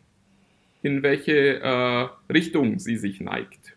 [0.82, 3.76] in welche äh, Richtung sie sich neigt.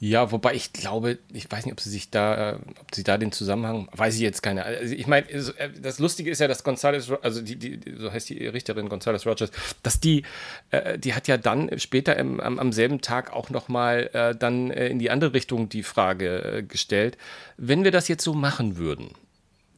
[0.00, 3.18] Ja, wobei ich glaube, ich weiß nicht, ob sie sich da, äh, ob sie da
[3.18, 4.64] den Zusammenhang, weiß ich jetzt keine.
[4.64, 8.28] Also ich meine, äh, das Lustige ist ja, dass Gonzales, also die, die, so heißt
[8.28, 9.50] die Richterin Gonzales Rogers,
[9.82, 10.22] dass die,
[10.70, 14.98] äh, die hat ja dann später im, am, am selben Tag auch nochmal dann in
[14.98, 17.16] die andere Richtung die Frage gestellt,
[17.56, 19.10] wenn wir das jetzt so machen würden,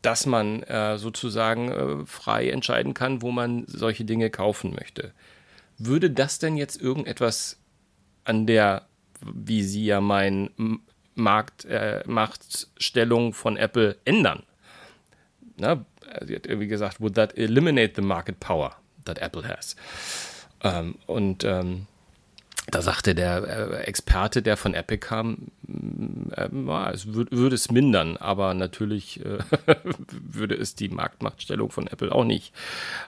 [0.03, 0.65] dass man
[0.97, 5.13] sozusagen frei entscheiden kann, wo man solche Dinge kaufen möchte.
[5.79, 7.59] Würde das denn jetzt irgendetwas
[8.25, 8.87] an der
[9.21, 10.81] wie sie ja meinen,
[11.15, 14.43] Markt, äh, Machtstellung von Apple ändern.
[15.57, 15.85] Na,
[16.23, 19.77] sie hat irgendwie gesagt, would that eliminate the market power that Apple has?
[20.63, 21.87] Ähm, und ähm,
[22.67, 25.49] da sagte der äh, Experte, der von Epic kam,
[26.37, 26.49] äh,
[26.93, 29.39] es würd, würde es mindern, aber natürlich äh,
[30.11, 32.53] würde es die Marktmachtstellung von Apple auch nicht,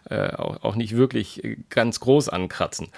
[0.09, 2.88] äh, auch, nicht wirklich ganz groß ankratzen.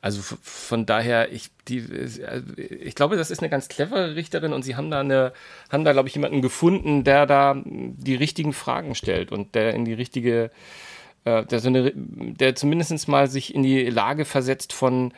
[0.00, 4.76] Also von daher, ich, die, ich glaube, das ist eine ganz clevere Richterin und sie
[4.76, 5.32] haben da eine,
[5.70, 9.84] haben da, glaube ich, jemanden gefunden, der da die richtigen Fragen stellt und der in
[9.84, 10.50] die richtige,
[11.24, 15.12] der, so eine, der zumindest mal sich in die Lage versetzt von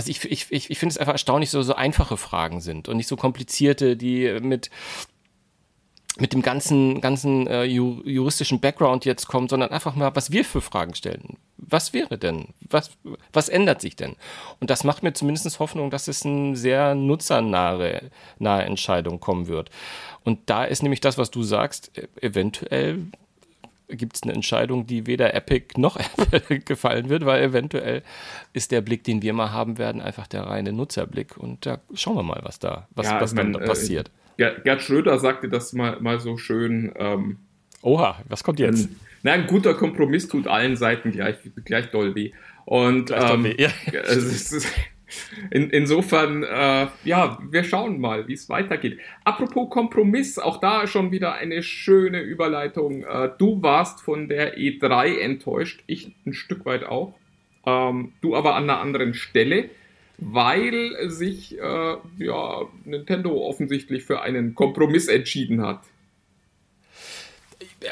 [0.00, 2.96] also ich, ich, ich, ich finde es einfach erstaunlich, so, so einfache Fragen sind und
[2.96, 4.70] nicht so komplizierte, die mit
[6.18, 10.60] mit dem ganzen, ganzen äh, juristischen Background jetzt kommen, sondern einfach mal, was wir für
[10.60, 11.36] Fragen stellen.
[11.56, 12.48] Was wäre denn?
[12.68, 12.90] Was,
[13.32, 14.16] was ändert sich denn?
[14.58, 19.70] Und das macht mir zumindest Hoffnung, dass es eine sehr nutzernahe nahe Entscheidung kommen wird.
[20.24, 23.06] Und da ist nämlich das, was du sagst, e-, eventuell
[23.90, 25.96] gibt es eine Entscheidung, die weder Epic noch
[26.30, 28.02] Apple gefallen wird, weil eventuell
[28.52, 31.36] ist der Blick, den wir mal haben werden, einfach der reine Nutzerblick.
[31.36, 34.10] Und da schauen wir mal, was da, was, ja, was dann mein, passiert.
[34.36, 36.92] Äh, Gerd Schröder sagte das mal, mal so schön.
[36.96, 37.38] Ähm,
[37.82, 38.88] Oha, was kommt jetzt?
[38.88, 42.32] Ein, na, ein guter Kompromiss tut allen Seiten gleich, gleich doll weh.
[42.64, 43.70] Und gleich ähm, doll weh, ja.
[44.02, 44.66] es ist,
[45.50, 48.98] in, insofern, äh, ja, wir schauen mal, wie es weitergeht.
[49.24, 53.04] Apropos Kompromiss, auch da schon wieder eine schöne Überleitung.
[53.04, 57.14] Äh, du warst von der E3 enttäuscht, ich ein Stück weit auch.
[57.66, 59.70] Ähm, du aber an einer anderen Stelle,
[60.18, 65.80] weil sich äh, ja, Nintendo offensichtlich für einen Kompromiss entschieden hat.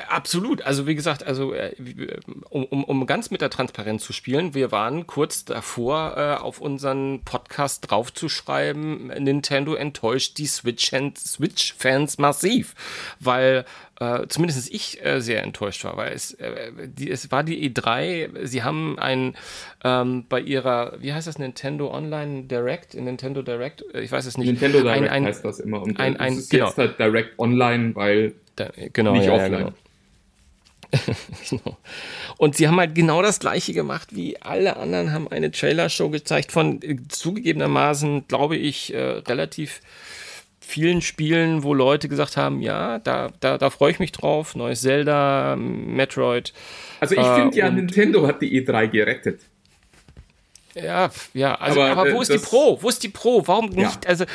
[0.09, 0.63] Absolut.
[0.63, 1.75] Also wie gesagt, also äh,
[2.51, 6.61] um, um, um ganz mit der Transparenz zu spielen, wir waren kurz davor, äh, auf
[6.61, 11.75] unseren Podcast draufzuschreiben, Nintendo enttäuscht die Switch-Fans Switch
[12.19, 12.75] massiv,
[13.19, 13.65] weil
[14.01, 18.47] äh, zumindest ich äh, sehr enttäuscht war, weil es, äh, die, es war die E3,
[18.47, 19.35] sie haben ein
[19.83, 24.39] ähm, bei ihrer, wie heißt das, Nintendo Online Direct, Nintendo Direct, äh, ich weiß es
[24.39, 24.47] nicht.
[24.47, 26.67] Nintendo Direct ein, ein, heißt das immer und ein, ein, es ist genau.
[26.67, 29.53] jetzt halt Direct Online, weil da, genau, nicht ja, offline.
[29.53, 29.75] Ja, genau.
[31.51, 31.77] genau.
[32.39, 36.53] Und sie haben halt genau das gleiche gemacht wie alle anderen, haben eine Trailer-Show gezeigt
[36.53, 39.81] von äh, zugegebenermaßen, glaube ich, äh, relativ
[40.69, 44.83] vielen Spielen, wo Leute gesagt haben, ja, da, da, da freue ich mich drauf, neues
[44.83, 46.53] Zelda, Metroid.
[47.01, 49.41] Also ich finde äh, ja, Nintendo hat die E3 gerettet.
[50.75, 52.79] Ja, ja, also, aber, aber wo äh, ist die Pro?
[52.83, 53.47] Wo ist die Pro?
[53.47, 54.05] Warum nicht?
[54.05, 54.11] Ja.
[54.11, 54.27] Also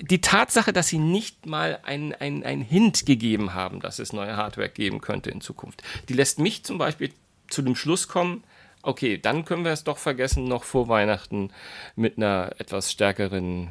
[0.00, 4.70] die Tatsache, dass sie nicht mal einen ein Hint gegeben haben, dass es neue Hardware
[4.70, 7.10] geben könnte in Zukunft, die lässt mich zum Beispiel
[7.48, 8.42] zu dem Schluss kommen,
[8.86, 11.50] okay, dann können wir es doch vergessen, noch vor Weihnachten
[11.96, 13.68] mit einer etwas stärkeren,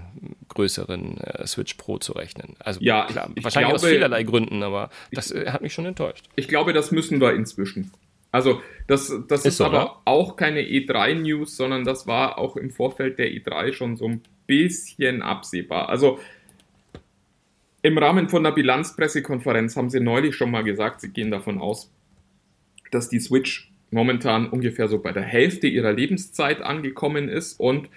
[0.50, 2.56] größeren äh, Switch Pro zu rechnen.
[2.60, 5.62] Also ja, klar, ich, ich wahrscheinlich glaube, aus vielerlei Gründen, aber das ich, äh, hat
[5.62, 6.26] mich schon enttäuscht.
[6.36, 7.92] Ich glaube, das müssen wir inzwischen.
[8.32, 10.02] Also das, das ist, ist so, aber oder?
[10.06, 15.22] auch keine E3-News, sondern das war auch im Vorfeld der E3 schon so ein bisschen
[15.22, 15.88] absehbar.
[15.88, 16.20] Also
[17.82, 21.94] im Rahmen von der Bilanzpressekonferenz haben sie neulich schon mal gesagt, sie gehen davon aus,
[22.92, 27.90] dass die Switch momentan ungefähr so bei der Hälfte ihrer Lebenszeit angekommen ist und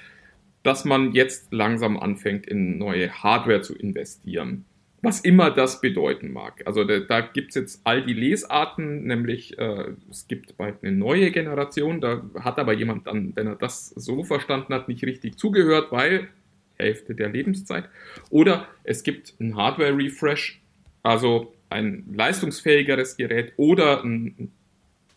[0.62, 4.64] dass man jetzt langsam anfängt, in neue Hardware zu investieren.
[5.00, 6.62] was immer das bedeuten mag.
[6.66, 10.90] Also da, da gibt es jetzt all die Lesarten, nämlich äh, es gibt bald eine
[10.90, 15.36] neue Generation, da hat aber jemand dann, wenn er das so verstanden hat, nicht richtig
[15.36, 16.28] zugehört, weil
[16.76, 17.88] Hälfte der Lebenszeit.
[18.30, 20.60] Oder es gibt ein Hardware-Refresh,
[21.04, 24.50] also ein leistungsfähigeres Gerät oder ein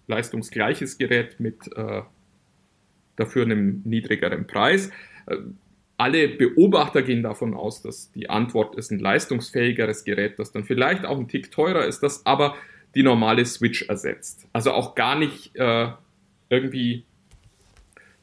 [0.07, 2.01] leistungsgleiches Gerät mit äh,
[3.15, 4.91] dafür einem niedrigeren Preis.
[5.27, 5.37] Äh,
[5.97, 11.05] alle Beobachter gehen davon aus, dass die Antwort ist ein leistungsfähigeres Gerät, das dann vielleicht
[11.05, 12.55] auch ein Tick teurer ist, das aber
[12.95, 14.47] die normale Switch ersetzt.
[14.51, 15.89] Also auch gar nicht äh,
[16.49, 17.05] irgendwie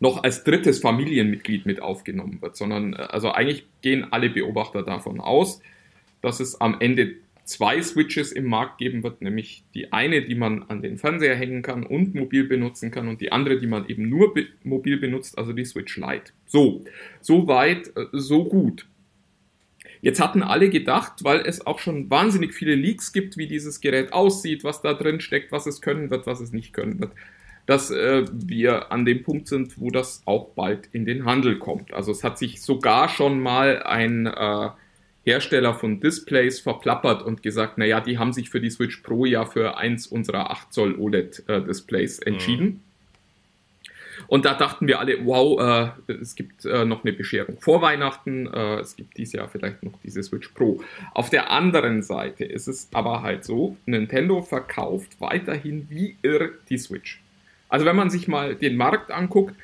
[0.00, 5.20] noch als drittes Familienmitglied mit aufgenommen wird, sondern äh, also eigentlich gehen alle Beobachter davon
[5.20, 5.60] aus,
[6.20, 7.14] dass es am Ende
[7.48, 11.62] zwei Switches im Markt geben wird, nämlich die eine, die man an den Fernseher hängen
[11.62, 15.38] kann und mobil benutzen kann und die andere, die man eben nur be mobil benutzt,
[15.38, 16.32] also die Switch Lite.
[16.44, 16.84] So,
[17.22, 18.86] so weit, äh, so gut.
[20.02, 24.12] Jetzt hatten alle gedacht, weil es auch schon wahnsinnig viele Leaks gibt, wie dieses Gerät
[24.12, 27.12] aussieht, was da drin steckt, was es können wird, was es nicht können wird,
[27.64, 31.94] dass äh, wir an dem Punkt sind, wo das auch bald in den Handel kommt.
[31.94, 34.68] Also es hat sich sogar schon mal ein äh,
[35.28, 39.44] Hersteller von Displays verplappert und gesagt, naja, die haben sich für die Switch Pro ja
[39.44, 42.64] für eins unserer 8 Zoll OLED-Displays äh, entschieden.
[42.64, 42.80] Mhm.
[44.26, 48.46] Und da dachten wir alle, wow, äh, es gibt äh, noch eine Bescherung vor Weihnachten,
[48.46, 50.82] äh, es gibt dieses Jahr vielleicht noch diese Switch Pro.
[51.14, 56.78] Auf der anderen Seite ist es aber halt so, Nintendo verkauft weiterhin wie irr die
[56.78, 57.20] Switch.
[57.68, 59.54] Also wenn man sich mal den Markt anguckt,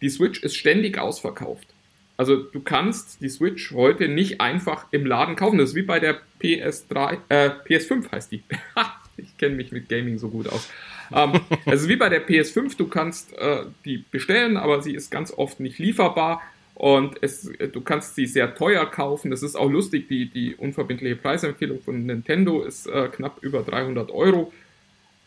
[0.00, 1.73] die Switch ist ständig ausverkauft.
[2.16, 5.58] Also du kannst die Switch heute nicht einfach im Laden kaufen.
[5.58, 8.42] Das ist wie bei der PS3, äh, PS5 heißt die.
[9.16, 10.68] ich kenne mich mit Gaming so gut aus.
[11.12, 15.32] ähm, also wie bei der PS5, du kannst äh, die bestellen, aber sie ist ganz
[15.32, 16.40] oft nicht lieferbar
[16.74, 19.30] und es, du kannst sie sehr teuer kaufen.
[19.30, 24.10] Das ist auch lustig, die, die unverbindliche Preisempfehlung von Nintendo ist äh, knapp über 300
[24.10, 24.52] Euro.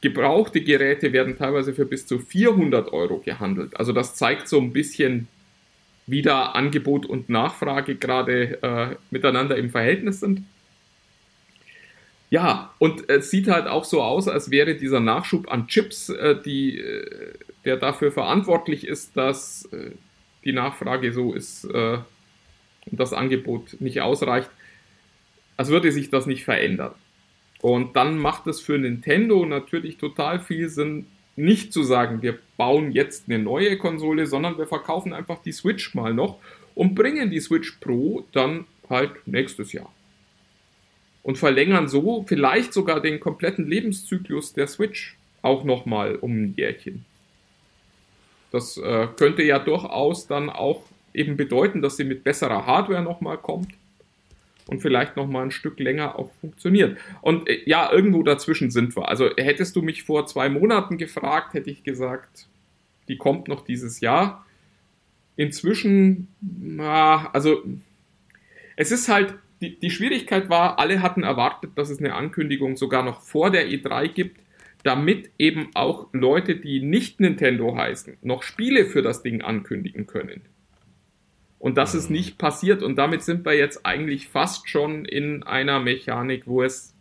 [0.01, 3.77] Gebrauchte Geräte werden teilweise für bis zu 400 Euro gehandelt.
[3.77, 5.27] Also das zeigt so ein bisschen,
[6.07, 10.43] wie da Angebot und Nachfrage gerade äh, miteinander im Verhältnis sind.
[12.29, 16.41] Ja, und es sieht halt auch so aus, als wäre dieser Nachschub an Chips, äh,
[16.41, 17.33] die, äh,
[17.65, 19.91] der dafür verantwortlich ist, dass äh,
[20.43, 21.99] die Nachfrage so ist äh,
[22.85, 24.49] und das Angebot nicht ausreicht,
[25.57, 26.93] als würde sich das nicht verändern.
[27.61, 32.91] Und dann macht es für Nintendo natürlich total viel Sinn, nicht zu sagen, wir bauen
[32.91, 36.37] jetzt eine neue Konsole, sondern wir verkaufen einfach die Switch mal noch
[36.75, 39.91] und bringen die Switch Pro dann halt nächstes Jahr.
[41.23, 47.05] Und verlängern so vielleicht sogar den kompletten Lebenszyklus der Switch auch nochmal um ein Jährchen.
[48.51, 53.37] Das äh, könnte ja durchaus dann auch eben bedeuten, dass sie mit besserer Hardware nochmal
[53.37, 53.73] kommt
[54.67, 56.97] und vielleicht noch mal ein Stück länger auch funktioniert.
[57.21, 59.09] Und äh, ja, irgendwo dazwischen sind wir.
[59.09, 62.47] Also hättest du mich vor zwei Monaten gefragt, hätte ich gesagt,
[63.07, 64.45] die kommt noch dieses Jahr.
[65.35, 67.63] Inzwischen, na, also
[68.75, 73.03] es ist halt, die, die Schwierigkeit war, alle hatten erwartet, dass es eine Ankündigung sogar
[73.03, 74.41] noch vor der E3 gibt,
[74.83, 80.41] damit eben auch Leute, die nicht Nintendo heißen, noch Spiele für das Ding ankündigen können.
[81.59, 82.17] Und das ist mhm.
[82.17, 82.83] nicht passiert.
[82.83, 86.93] Und damit sind wir jetzt eigentlich fast schon in einer Mechanik, wo es.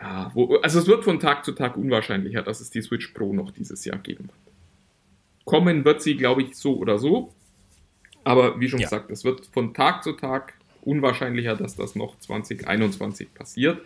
[0.00, 3.32] Ja, wo, also es wird von Tag zu Tag unwahrscheinlicher, dass es die Switch Pro
[3.32, 4.38] noch dieses Jahr geben wird.
[5.44, 7.32] Kommen wird sie, glaube ich, so oder so.
[8.24, 8.86] Aber wie schon ja.
[8.86, 13.80] gesagt, es wird von Tag zu Tag unwahrscheinlicher, dass das noch 2021 passiert,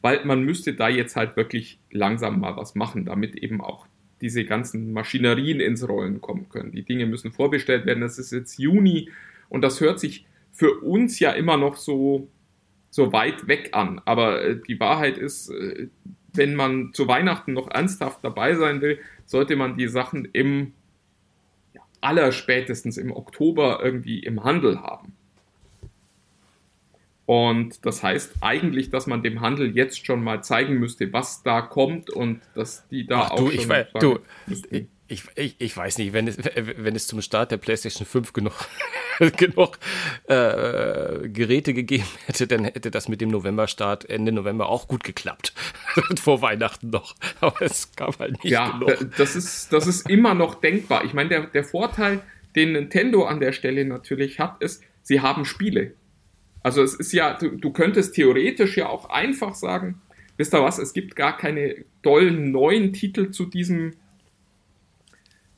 [0.00, 3.86] weil man müsste da jetzt halt wirklich langsam mal was machen, damit eben auch
[4.22, 6.72] diese ganzen Maschinerien ins Rollen kommen können.
[6.72, 8.00] Die Dinge müssen vorbestellt werden.
[8.00, 9.10] Das ist jetzt Juni
[9.48, 12.28] und das hört sich für uns ja immer noch so,
[12.88, 14.00] so weit weg an.
[14.04, 15.88] Aber äh, die Wahrheit ist, äh,
[16.34, 20.72] wenn man zu Weihnachten noch ernsthaft dabei sein will, sollte man die Sachen im
[21.74, 25.14] ja, allerspätestens im Oktober irgendwie im Handel haben.
[27.24, 31.60] Und das heißt eigentlich, dass man dem Handel jetzt schon mal zeigen müsste, was da
[31.60, 34.18] kommt und dass die da Ach, auch du, schon ich, weiß, du,
[35.12, 38.54] ich, ich, ich, weiß nicht, wenn es, wenn es zum Start der PlayStation 5 genug,
[39.36, 39.78] genug
[40.24, 45.52] äh, Geräte gegeben hätte, dann hätte das mit dem November-Start Ende November auch gut geklappt.
[46.20, 47.14] Vor Weihnachten noch.
[47.40, 49.10] Aber es gab halt nicht ja, genug.
[49.16, 51.04] Das ist, das ist immer noch denkbar.
[51.04, 52.20] Ich meine, der, der Vorteil,
[52.56, 55.94] den Nintendo an der Stelle natürlich hat, ist, sie haben Spiele.
[56.62, 60.00] Also es ist ja, du, du könntest theoretisch ja auch einfach sagen,
[60.36, 63.92] wisst ihr was, es gibt gar keine tollen neuen Titel zu diesem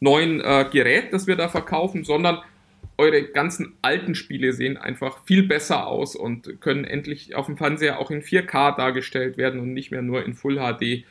[0.00, 2.38] neuen äh, Gerät, das wir da verkaufen, sondern
[2.96, 7.98] eure ganzen alten Spiele sehen einfach viel besser aus und können endlich auf dem Fernseher
[7.98, 11.04] auch in 4K dargestellt werden und nicht mehr nur in Full HD.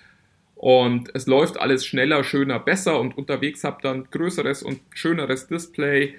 [0.56, 5.48] Und es läuft alles schneller, schöner, besser und unterwegs habt ihr ein größeres und schöneres
[5.48, 6.16] Display.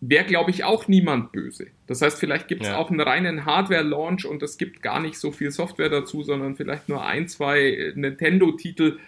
[0.00, 1.68] Wäre, glaube ich, auch niemand böse.
[1.86, 2.76] Das heißt, vielleicht gibt es ja.
[2.76, 6.88] auch einen reinen Hardware-Launch und es gibt gar nicht so viel Software dazu, sondern vielleicht
[6.88, 8.98] nur ein, zwei Nintendo-Titel,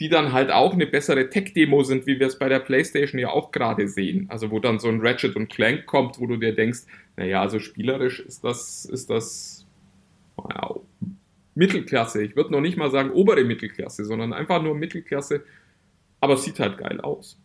[0.00, 3.30] die dann halt auch eine bessere Tech-Demo sind, wie wir es bei der PlayStation ja
[3.30, 4.26] auch gerade sehen.
[4.28, 6.80] Also wo dann so ein Ratchet und Clank kommt, wo du dir denkst,
[7.16, 9.66] naja, also spielerisch ist das, ist das
[10.36, 10.82] wow,
[11.54, 12.22] Mittelklasse.
[12.22, 15.44] Ich würde noch nicht mal sagen obere Mittelklasse, sondern einfach nur Mittelklasse.
[16.20, 17.38] Aber es sieht halt geil aus.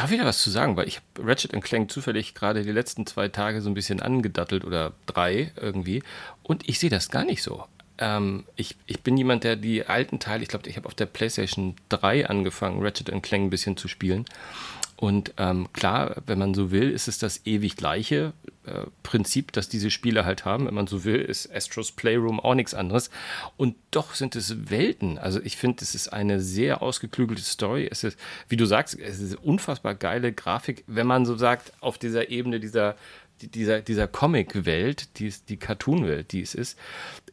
[0.00, 0.78] Darf ich da was zu sagen?
[0.78, 4.64] Weil ich habe Ratchet Clank zufällig gerade die letzten zwei Tage so ein bisschen angedattelt
[4.64, 6.02] oder drei irgendwie.
[6.42, 7.64] Und ich sehe das gar nicht so.
[7.98, 11.04] Ähm, ich, ich bin jemand, der die alten Teile, ich glaube, ich habe auf der
[11.04, 14.24] PlayStation 3 angefangen, Ratchet Clank ein bisschen zu spielen.
[15.00, 18.34] Und ähm, klar, wenn man so will, ist es das ewig gleiche
[18.66, 20.66] äh, Prinzip, das diese Spiele halt haben.
[20.66, 23.08] Wenn man so will, ist Astros Playroom auch nichts anderes.
[23.56, 25.16] Und doch sind es Welten.
[25.16, 27.88] Also ich finde, es ist eine sehr ausgeklügelte Story.
[27.90, 28.18] Es ist,
[28.50, 32.60] wie du sagst, es ist unfassbar geile Grafik, wenn man so sagt, auf dieser Ebene
[32.60, 32.94] dieser
[33.42, 36.78] dieser, dieser Comic-Welt, die, die Cartoon-Welt, die es ist.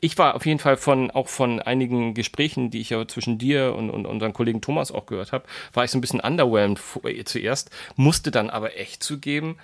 [0.01, 3.75] Ich war auf jeden Fall von, auch von einigen Gesprächen, die ich ja zwischen dir
[3.75, 6.79] und, und unseren Kollegen Thomas auch gehört habe, war ich so ein bisschen underwhelmed
[7.25, 9.57] zuerst, musste dann aber echt zugeben,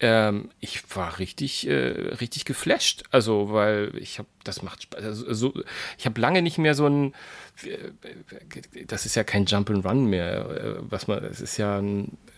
[0.00, 1.74] ähm, ich war richtig, äh,
[2.20, 3.04] richtig geflasht.
[3.10, 5.04] Also, weil ich habe, das macht Spaß.
[5.04, 5.54] Also, so,
[5.98, 7.14] ich habe lange nicht mehr so ein,
[7.64, 11.78] äh, das ist ja kein Jump and Run mehr, äh, was man, es ist ja
[11.78, 12.16] ein,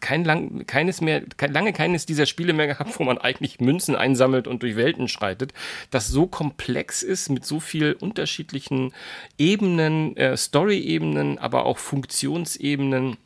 [0.00, 4.46] kein lang, keines mehr, lange keines dieser Spiele mehr gehabt, wo man eigentlich Münzen einsammelt
[4.46, 5.52] und durch Welten schreitet,
[5.90, 8.92] das so komplex ist mit so viel unterschiedlichen
[9.38, 13.16] Ebenen, äh, Story-Ebenen, aber auch Funktionsebenen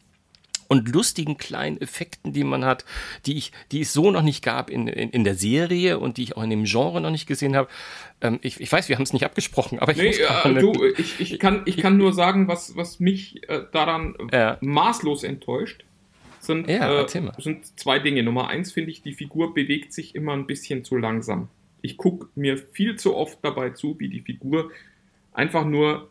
[0.70, 2.84] und lustigen kleinen Effekten, die man hat,
[3.26, 6.22] die ich, die es so noch nicht gab in, in, in der Serie und die
[6.22, 7.68] ich auch in dem Genre noch nicht gesehen habe.
[8.20, 11.20] Ähm, ich, ich weiß, wir haben es nicht abgesprochen, aber ich, nee, äh, du, ich,
[11.20, 14.58] ich, kann, ich kann nur sagen, was, was mich äh, daran ja.
[14.60, 15.84] maßlos enttäuscht.
[16.38, 18.22] Sind, ja, äh, sind zwei Dinge.
[18.22, 21.48] Nummer eins finde ich, die Figur bewegt sich immer ein bisschen zu langsam.
[21.82, 24.70] Ich gucke mir viel zu oft dabei zu, wie die Figur
[25.32, 26.08] einfach nur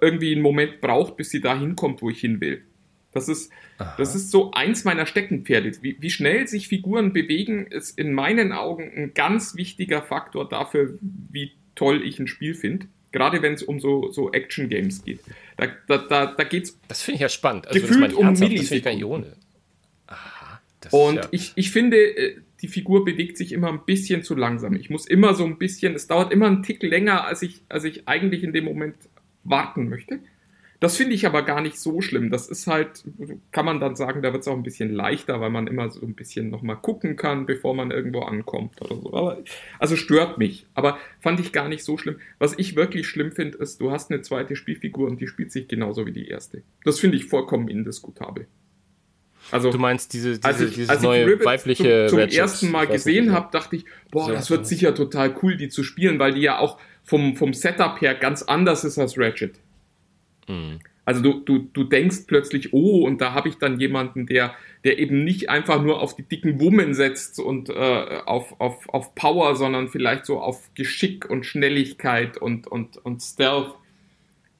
[0.00, 2.62] irgendwie einen Moment braucht, bis sie da hinkommt, wo ich hin will.
[3.12, 3.50] Das ist,
[3.96, 5.72] das ist so eins meiner Steckenpferde.
[5.80, 10.98] Wie, wie, schnell sich Figuren bewegen, ist in meinen Augen ein ganz wichtiger Faktor dafür,
[11.00, 12.86] wie toll ich ein Spiel finde.
[13.12, 15.20] Gerade wenn es um so, so Action-Games geht.
[15.56, 16.78] Da, da, da, da geht es.
[16.88, 17.66] Das finde ich ja spannend.
[17.68, 19.32] Also, gefühlt um Millisekunden.
[20.06, 20.60] Aha.
[20.90, 24.76] Und ja ich, ich finde, äh, die Figur bewegt sich immer ein bisschen zu langsam.
[24.76, 27.84] Ich muss immer so ein bisschen, es dauert immer einen Tick länger, als ich, als
[27.84, 28.96] ich eigentlich in dem Moment
[29.48, 30.20] warten möchte.
[30.78, 32.30] Das finde ich aber gar nicht so schlimm.
[32.30, 33.04] Das ist halt,
[33.50, 36.04] kann man dann sagen, da wird es auch ein bisschen leichter, weil man immer so
[36.04, 39.08] ein bisschen nochmal gucken kann, bevor man irgendwo ankommt oder so.
[39.14, 39.42] Aber,
[39.78, 40.66] also stört mich.
[40.74, 42.16] Aber fand ich gar nicht so schlimm.
[42.38, 45.66] Was ich wirklich schlimm finde, ist, du hast eine zweite Spielfigur und die spielt sich
[45.66, 46.62] genauso wie die erste.
[46.84, 48.46] Das finde ich vollkommen indiskutabel.
[49.52, 52.70] Also, du meinst diese, diese als ich, dieses als neue Ribbit weibliche zum, zum ersten
[52.70, 56.34] Mal gesehen habe, dachte ich, boah, das wird sicher total cool, die zu spielen, weil
[56.34, 59.58] die ja auch vom, vom Setup her ganz anders ist als Ratchet.
[60.48, 60.80] Mhm.
[61.06, 64.98] Also du, du, du denkst plötzlich, oh, und da habe ich dann jemanden, der, der
[64.98, 69.54] eben nicht einfach nur auf die dicken Wummen setzt und äh, auf, auf, auf Power,
[69.54, 73.72] sondern vielleicht so auf Geschick und Schnelligkeit und, und, und Stealth.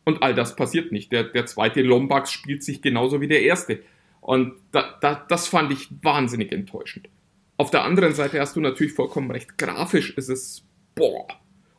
[0.04, 1.10] Und all das passiert nicht.
[1.10, 3.80] Der, der zweite Lombax spielt sich genauso wie der erste.
[4.20, 7.08] Und da, da, das fand ich wahnsinnig enttäuschend.
[7.56, 9.58] Auf der anderen Seite hast du natürlich vollkommen recht.
[9.58, 11.26] Grafisch ist es, boah,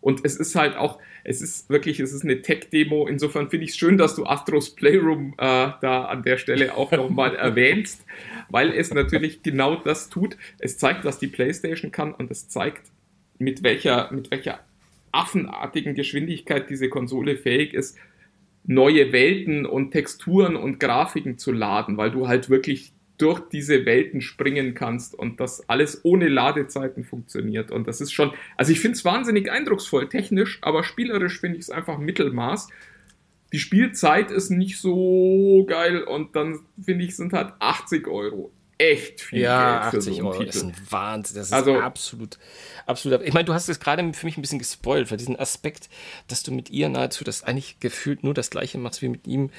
[0.07, 3.09] und es ist halt auch, es ist wirklich, es ist eine Tech-Demo.
[3.09, 6.93] Insofern finde ich es schön, dass du Astros Playroom äh, da an der Stelle auch
[6.93, 8.05] nochmal erwähnst,
[8.47, 10.37] weil es natürlich genau das tut.
[10.59, 12.89] Es zeigt, was die PlayStation kann und es zeigt,
[13.37, 14.61] mit welcher, mit welcher
[15.11, 17.97] affenartigen Geschwindigkeit diese Konsole fähig ist,
[18.63, 24.21] neue Welten und Texturen und Grafiken zu laden, weil du halt wirklich durch diese Welten
[24.21, 27.71] springen kannst und das alles ohne Ladezeiten funktioniert.
[27.71, 31.63] Und das ist schon, also ich finde es wahnsinnig eindrucksvoll, technisch, aber spielerisch finde ich
[31.63, 32.67] es einfach Mittelmaß.
[33.53, 39.21] Die Spielzeit ist nicht so geil und dann finde ich, sind halt 80 Euro echt
[39.21, 40.49] viel ja, Geld für 80 so einen Euro Titel.
[40.57, 41.35] ist ein Wahnsinn.
[41.37, 42.37] Das ist Also- absolut,
[42.85, 43.21] absolut.
[43.23, 45.89] Ich meine, du hast es gerade für mich ein bisschen gespoilt, weil diesen Aspekt,
[46.27, 49.49] dass du mit ihr nahezu das eigentlich gefühlt nur das Gleiche machst wie mit ihm.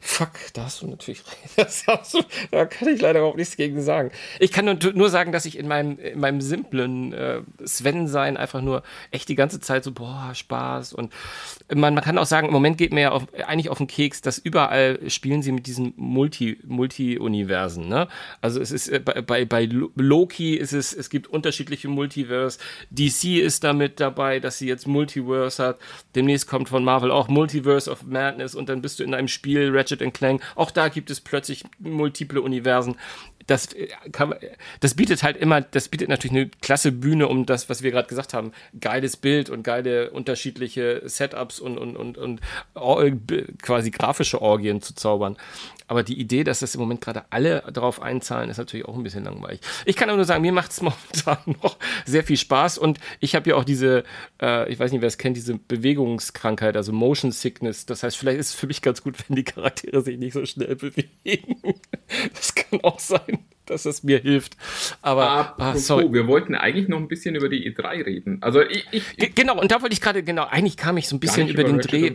[0.00, 1.38] Fuck, da hast du natürlich recht.
[1.56, 2.20] Das du,
[2.50, 4.10] da kann ich leider auch nichts gegen sagen.
[4.38, 8.60] Ich kann nur, nur sagen, dass ich in meinem, in meinem simplen äh, Sven-Sein einfach
[8.62, 10.92] nur echt die ganze Zeit so, boah, Spaß.
[10.92, 11.12] Und
[11.74, 14.20] man, man kann auch sagen, im Moment geht mir ja auf, eigentlich auf den Keks,
[14.22, 17.88] dass überall spielen sie mit diesen Multi, Multi-Universen.
[17.88, 18.08] Ne?
[18.40, 22.58] Also es ist äh, bei, bei, bei Lo- Loki ist es, es gibt unterschiedliche Multiverse.
[22.90, 25.78] DC ist damit dabei, dass sie jetzt Multiverse hat.
[26.14, 29.70] Demnächst kommt von Marvel auch Multiverse of Madness und dann bist du in einem Spiel
[29.72, 30.42] Ratchet Clank.
[30.54, 32.96] Auch da gibt es plötzlich multiple Universen.
[33.48, 34.34] Das, äh, kann,
[34.78, 38.08] das bietet halt immer, das bietet natürlich eine klasse Bühne, um das, was wir gerade
[38.08, 42.40] gesagt haben, geiles Bild und geile unterschiedliche Setups und, und, und, und
[43.60, 45.36] quasi grafische Orgien zu zaubern.
[45.88, 49.02] Aber die Idee, dass das im Moment gerade alle darauf einzahlen, ist natürlich auch ein
[49.02, 49.60] bisschen langweilig.
[49.86, 53.34] Ich kann aber nur sagen, mir macht es momentan noch sehr viel Spaß und ich
[53.34, 54.04] habe ja auch diese,
[54.40, 57.86] äh, ich weiß nicht, wer es kennt, diese Bewegungskrankheit, also Motion Sickness.
[57.86, 60.44] Das heißt, vielleicht ist es für mich ganz gut, wenn die Charaktere sich nicht so
[60.44, 61.56] schnell bewegen.
[62.34, 64.56] Das kann auch sein, dass es mir hilft.
[65.02, 66.12] Aber, ah, Apropos, sorry.
[66.12, 68.38] wir wollten eigentlich noch ein bisschen über die E3 reden.
[68.40, 71.16] Also ich, ich, Ge- Genau, und da wollte ich gerade, genau, eigentlich kam ich so
[71.16, 72.10] ein bisschen über den Dreh.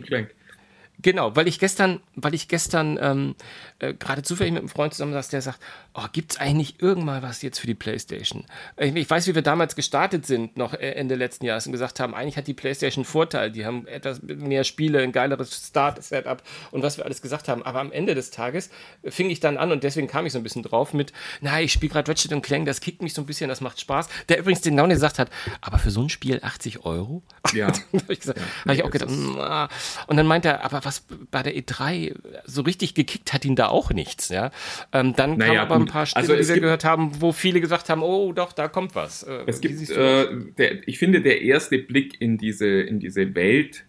[1.02, 3.34] Genau, weil ich gestern, weil ich gestern ähm,
[3.78, 5.58] äh, gerade zufällig mit einem Freund zusammen saß, der sagt,
[5.92, 8.44] oh, gibt's eigentlich irgendwann was jetzt für die Playstation?
[8.78, 12.00] Ich, ich weiß, wie wir damals gestartet sind, noch äh, Ende letzten Jahres und gesagt
[12.00, 16.42] haben, eigentlich hat die Playstation einen Vorteil, die haben etwas mehr Spiele, ein geileres Start-Setup
[16.70, 17.62] und was wir alles gesagt haben.
[17.64, 18.70] Aber am Ende des Tages
[19.02, 21.60] äh, fing ich dann an und deswegen kam ich so ein bisschen drauf mit, na,
[21.60, 24.08] ich spiele gerade Ratchet und Clank, das kickt mich so ein bisschen, das macht Spaß.
[24.28, 25.28] Der übrigens den genau gesagt hat,
[25.60, 27.22] aber für so ein Spiel 80 Euro?
[27.52, 27.66] Ja.
[27.92, 29.68] habe ich, gesagt, hab ich auch gedacht, mm, ah.
[30.06, 32.14] und dann meinte er, aber was bei der E3
[32.44, 34.50] so richtig gekickt hat ihn da auch nichts, ja.
[34.92, 37.60] Ähm, dann Naja, kamen aber ein paar Stimmen, Also die wir gehört haben, wo viele
[37.60, 39.22] gesagt haben, oh doch, da kommt was.
[39.22, 39.90] Äh, Es gibt, das?
[39.90, 40.26] äh,
[40.58, 43.84] der, ich finde, der erste Blick in diese, in diese Welt,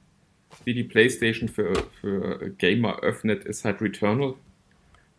[0.66, 4.34] die die PlayStation für, für Gamer öffnet, ist halt Returnal.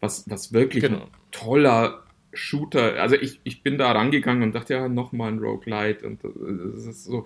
[0.01, 1.03] Was, was wirklich Genau.
[1.03, 2.03] ein toller
[2.33, 3.01] Shooter.
[3.01, 6.87] Also ich, ich bin da rangegangen und dachte, ja, nochmal ein Roguelite und äh, es
[6.87, 7.25] ist so,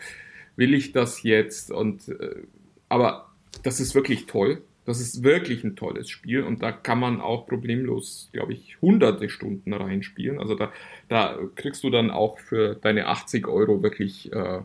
[0.57, 1.71] will ich das jetzt?
[1.73, 2.37] Und äh,
[2.89, 3.30] aber
[3.63, 4.63] das ist wirklich toll.
[4.87, 9.29] Das ist wirklich ein tolles Spiel und da kann man auch problemlos, glaube ich, hunderte
[9.29, 10.41] Stunden reinspielen.
[10.41, 10.73] Also da,
[11.09, 14.61] da kriegst du dann auch für deine 80 Euro wirklich äh,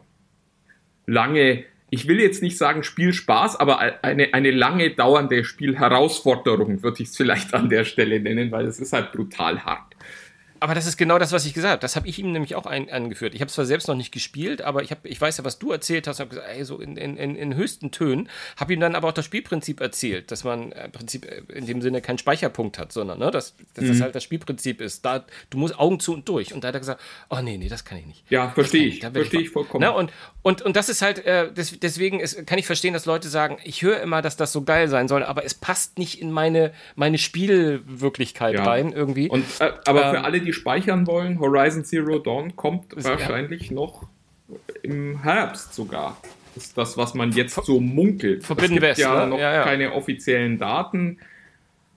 [1.05, 7.09] lange, ich will jetzt nicht sagen Spielspaß, aber eine, eine lange dauernde Spielherausforderung würde ich
[7.09, 9.94] es vielleicht an der Stelle nennen, weil es ist halt brutal hart.
[10.59, 11.81] Aber das ist genau das, was ich gesagt habe.
[11.81, 13.35] Das habe ich ihm nämlich auch ein, angeführt.
[13.35, 15.71] Ich habe zwar selbst noch nicht gespielt, aber ich, hab, ich weiß ja, was du
[15.71, 16.19] erzählt hast.
[16.19, 18.29] habe gesagt, ey, so in, in, in, höchsten Tönen.
[18.57, 21.65] Habe ihm dann aber auch das Spielprinzip erzählt, dass man äh, im Prinzip äh, in
[21.65, 23.89] dem Sinne keinen Speicherpunkt hat, sondern ne, dass, dass Mhm.
[23.89, 25.05] das halt das Spielprinzip ist.
[25.05, 26.53] Da, du musst Augen zu und durch.
[26.53, 28.23] Und da hat er gesagt, oh nee, nee, das kann ich nicht.
[28.29, 28.99] Ja, verstehe ich.
[29.01, 29.83] Verstehe ich vollkommen.
[29.83, 33.05] Ne, und, und, und das ist halt, äh, des, deswegen ist, kann ich verstehen, dass
[33.05, 36.21] Leute sagen, ich höre immer, dass das so geil sein soll, aber es passt nicht
[36.21, 38.63] in meine, meine Spielwirklichkeit Ja.
[38.63, 39.29] rein irgendwie.
[39.29, 44.07] Und, äh, aber für Ähm, alle, die speichern wollen, Horizon Zero Dawn kommt wahrscheinlich noch
[44.83, 46.17] im Herbst sogar.
[46.53, 48.45] Das ist das, was man jetzt so munkelt.
[48.45, 49.31] Forbidden es gibt West, ja ne?
[49.31, 49.63] noch Ja, ja.
[49.63, 51.17] keine offiziellen Daten.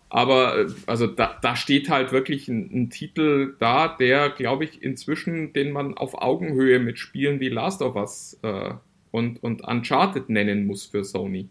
[0.09, 4.83] Aber äh, also da, da steht halt wirklich ein, ein Titel da, der, glaube ich,
[4.83, 8.71] inzwischen, den man auf Augenhöhe mit Spielen wie Last of Us äh,
[9.11, 11.49] und, und Uncharted nennen muss für Sony.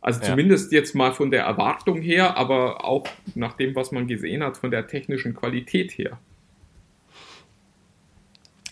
[0.00, 0.28] Also Ja.
[0.28, 4.56] zumindest jetzt mal von der Erwartung her, aber auch nach dem, was man gesehen hat,
[4.56, 6.18] von der technischen Qualität her.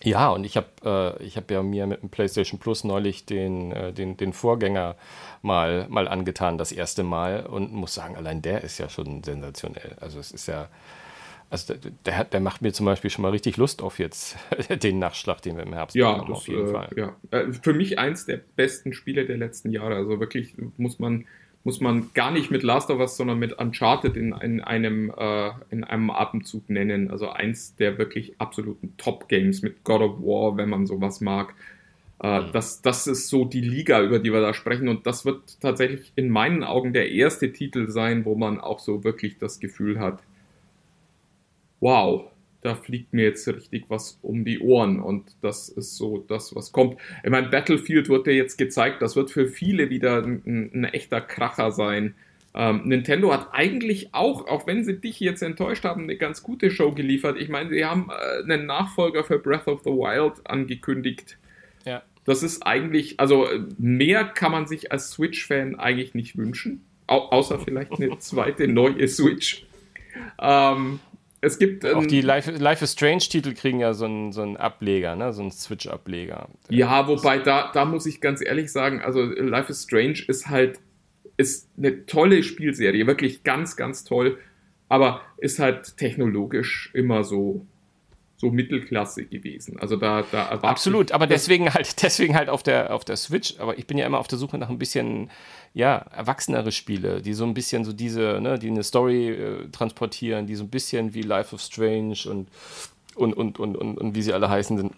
[0.05, 3.73] Ja, und ich habe äh, ich hab ja mir mit dem PlayStation Plus neulich den,
[3.73, 4.97] äh, den, den Vorgänger
[5.43, 9.97] mal, mal angetan, das erste Mal, und muss sagen, allein der ist ja schon sensationell.
[10.01, 10.69] Also es ist ja,
[11.49, 11.75] also
[12.05, 14.37] der, der, macht mir zum Beispiel schon mal richtig Lust auf jetzt
[14.83, 17.17] den Nachschlag, den wir im Herbst Ja, bekommen, das, äh, ja.
[17.31, 19.95] Äh, für mich eins der besten Spiele der letzten Jahre.
[19.95, 21.27] Also wirklich muss man,
[21.67, 25.51] muss man gar nicht mit Last of Us, sondern mit Uncharted in, in, einem, äh,
[25.71, 27.11] in einem Atemzug nennen.
[27.11, 31.55] Also eins der wirklich absoluten Top-Games mit God of War, wenn man sowas mag.
[32.21, 34.87] Äh, das, das ist so die Liga, über die wir da sprechen.
[34.87, 39.03] Und das wird tatsächlich in meinen Augen der erste Titel sein, wo man auch so
[39.03, 40.23] wirklich das Gefühl hat,
[41.81, 42.31] wow,
[42.67, 46.73] da fliegt mir jetzt richtig was um die Ohren und das ist so das, was
[46.73, 46.97] kommt.
[47.23, 51.21] Ich meine, Battlefield wird ja jetzt gezeigt, das wird für viele wieder ein, ein, echter
[51.21, 52.17] Kracher sein.
[52.55, 56.73] Ähm, Nintendo hat eigentlich auch, auch wenn sie dich jetzt enttäuscht haben, eine ganz gute
[56.73, 57.37] Show geliefert.
[57.41, 61.39] Ich meine, sie haben äh, einen Nachfolger für Breath of the Wild angekündigt.
[61.85, 62.03] Ja.
[62.25, 66.85] Das ist eigentlich, also äh, mehr kann man sich als Switch-Fan eigentlich nicht wünschen.
[67.07, 69.67] Au außer vielleicht eine zweite neue Switch.
[70.41, 70.99] Ähm,
[71.47, 71.87] es gibt.
[71.87, 75.33] Auch ähm, die Life, Life is Strange-Titel kriegen ja so einen, so einen Ableger, ne?
[75.33, 76.49] so einen Switch-Ableger.
[76.69, 80.81] Ja, wobei da, da muss ich ganz ehrlich sagen, also Life is Strange ist halt
[81.39, 84.39] ist eine tolle Spielserie, wirklich ganz, ganz toll,
[84.89, 87.67] aber ist halt technologisch immer so
[88.37, 89.79] so Mittelklasse gewesen.
[89.81, 93.59] Also da, da Absolut, aber deswegen halt, deswegen halt auf der, auf der Switch.
[93.59, 95.31] Aber ich bin ja immer auf der Suche nach ein bisschen,
[95.73, 100.47] ja, erwachsenere Spiele, die so ein bisschen so diese, ne, die eine Story äh, transportieren,
[100.47, 102.49] die so ein bisschen wie Life of Strange und,
[103.15, 104.93] und, und, und, und, und wie sie alle heißen sind.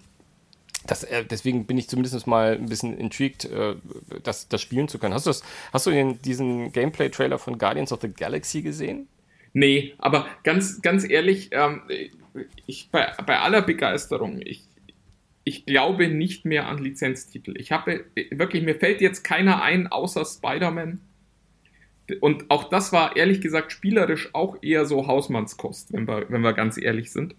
[0.86, 3.76] Das, äh, deswegen bin ich zumindest mal ein bisschen intrigued, äh,
[4.24, 5.14] das, das spielen zu können.
[5.14, 9.06] Hast du, das, hast du den, diesen Gameplay-Trailer von Guardians of the Galaxy gesehen?
[9.52, 11.82] Nee, aber ganz, ganz ehrlich, ähm,
[12.66, 14.64] ich, bei, bei aller Begeisterung, ich,
[15.44, 17.54] ich glaube nicht mehr an Lizenztitel.
[17.58, 21.00] Ich habe wirklich, mir fällt jetzt keiner ein, außer Spider-Man.
[22.20, 26.54] Und auch das war ehrlich gesagt spielerisch auch eher so Hausmannskost, wenn wir, wenn wir
[26.54, 27.34] ganz ehrlich sind.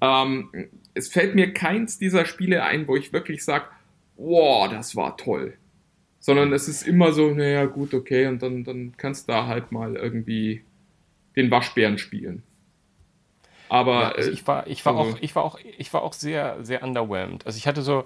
[0.00, 0.48] Ähm,
[0.94, 3.66] es fällt mir keins dieser Spiele ein, wo ich wirklich sage,
[4.16, 5.54] wow, das war toll.
[6.20, 9.72] Sondern es ist immer so, naja, gut, okay, und dann, dann kannst du da halt
[9.72, 10.62] mal irgendwie
[11.36, 12.42] den Waschbären spielen.
[13.72, 16.02] Aber Ja, also äh, ich war, ich war also- auch, ich war auch, ich war
[16.02, 17.46] auch sehr, sehr underwhelmed.
[17.46, 18.04] Also ich hatte so,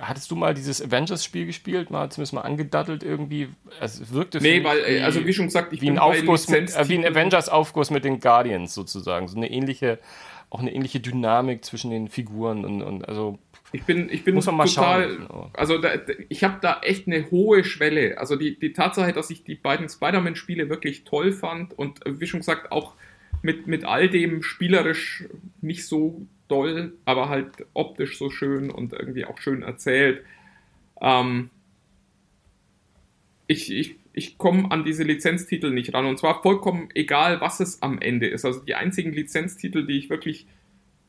[0.00, 3.48] hattest du mal dieses Avengers-Spiel gespielt, mal zumindest mal angedaddelt irgendwie?
[3.78, 6.46] Es wirkte nee, weil, äh, wie, also wie schon gesagt, ich wie ein bin Aufguss,
[6.46, 9.28] bei mit, äh, wie ein Avengers-Aufguss mit den Guardians sozusagen.
[9.28, 9.98] So eine ähnliche,
[10.48, 13.38] auch eine ähnliche Dynamik zwischen den Figuren und, und also
[13.72, 15.50] Ich bin, ich bin Muss man mal total, schauen.
[15.52, 15.90] also da,
[16.30, 18.16] ich habe da echt eine hohe Schwelle.
[18.16, 22.40] Also die, die Tatsache, dass ich die beiden Spider-Man-Spiele wirklich toll fand und wie schon
[22.40, 22.94] gesagt auch
[23.46, 25.24] mit, mit all dem spielerisch
[25.60, 30.24] nicht so doll, aber halt optisch so schön und irgendwie auch schön erzählt.
[31.00, 31.50] Ähm,
[33.46, 37.82] ich ich, ich komme an diese Lizenztitel nicht ran und zwar vollkommen egal, was es
[37.82, 38.44] am Ende ist.
[38.44, 40.48] Also die einzigen Lizenztitel, die ich wirklich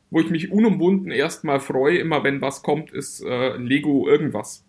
[0.10, 4.64] wo ich mich unumwunden erstmal freue, immer wenn was kommt, ist äh, Lego irgendwas.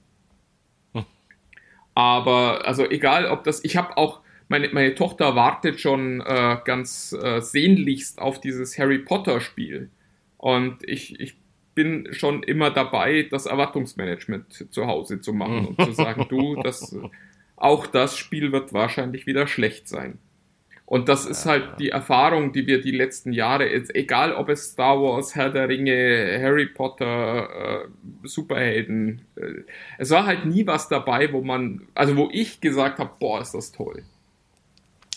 [1.95, 7.13] Aber also egal, ob das, ich habe auch meine, meine Tochter wartet schon äh, ganz
[7.13, 9.91] äh, sehnlichst auf dieses Harry Potter Spiel
[10.37, 11.37] und ich, ich
[11.75, 16.97] bin schon immer dabei, das Erwartungsmanagement zu Hause zu machen und zu sagen, du, das
[17.59, 20.19] auch das Spiel wird wahrscheinlich wieder schlecht sein.
[20.87, 24.71] Und das ist halt die Erfahrung, die wir die letzten Jahre, jetzt, egal ob es
[24.71, 29.65] Star Wars, Herr der Ringe, Harry Potter, äh, Superhelden, äh,
[29.99, 33.53] es war halt nie was dabei, wo man, also wo ich gesagt habe, boah, ist
[33.53, 34.03] das toll.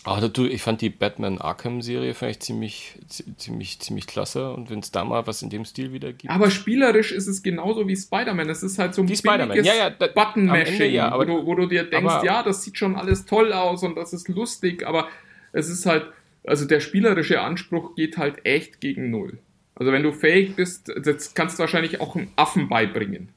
[0.03, 4.71] Also du, ich fand die Batman Arkham Serie vielleicht ziemlich, zi- ziemlich, ziemlich klasse und
[4.71, 6.33] wenn es da mal was in dem Stil wieder gibt.
[6.33, 8.49] Aber spielerisch ist es genauso wie Spider-Man.
[8.49, 9.49] Es ist halt so ein Wie Spider-Man.
[9.49, 12.63] billiges Ja, ja, da- Button-Mashing, ja, wo, du, wo du dir denkst, aber- ja, das
[12.63, 15.07] sieht schon alles toll aus und das ist lustig, aber
[15.53, 16.07] es ist halt,
[16.45, 19.37] also der spielerische Anspruch geht halt echt gegen Null.
[19.75, 23.29] Also wenn du fähig bist, das kannst du wahrscheinlich auch einem Affen beibringen,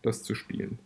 [0.00, 0.78] das zu spielen.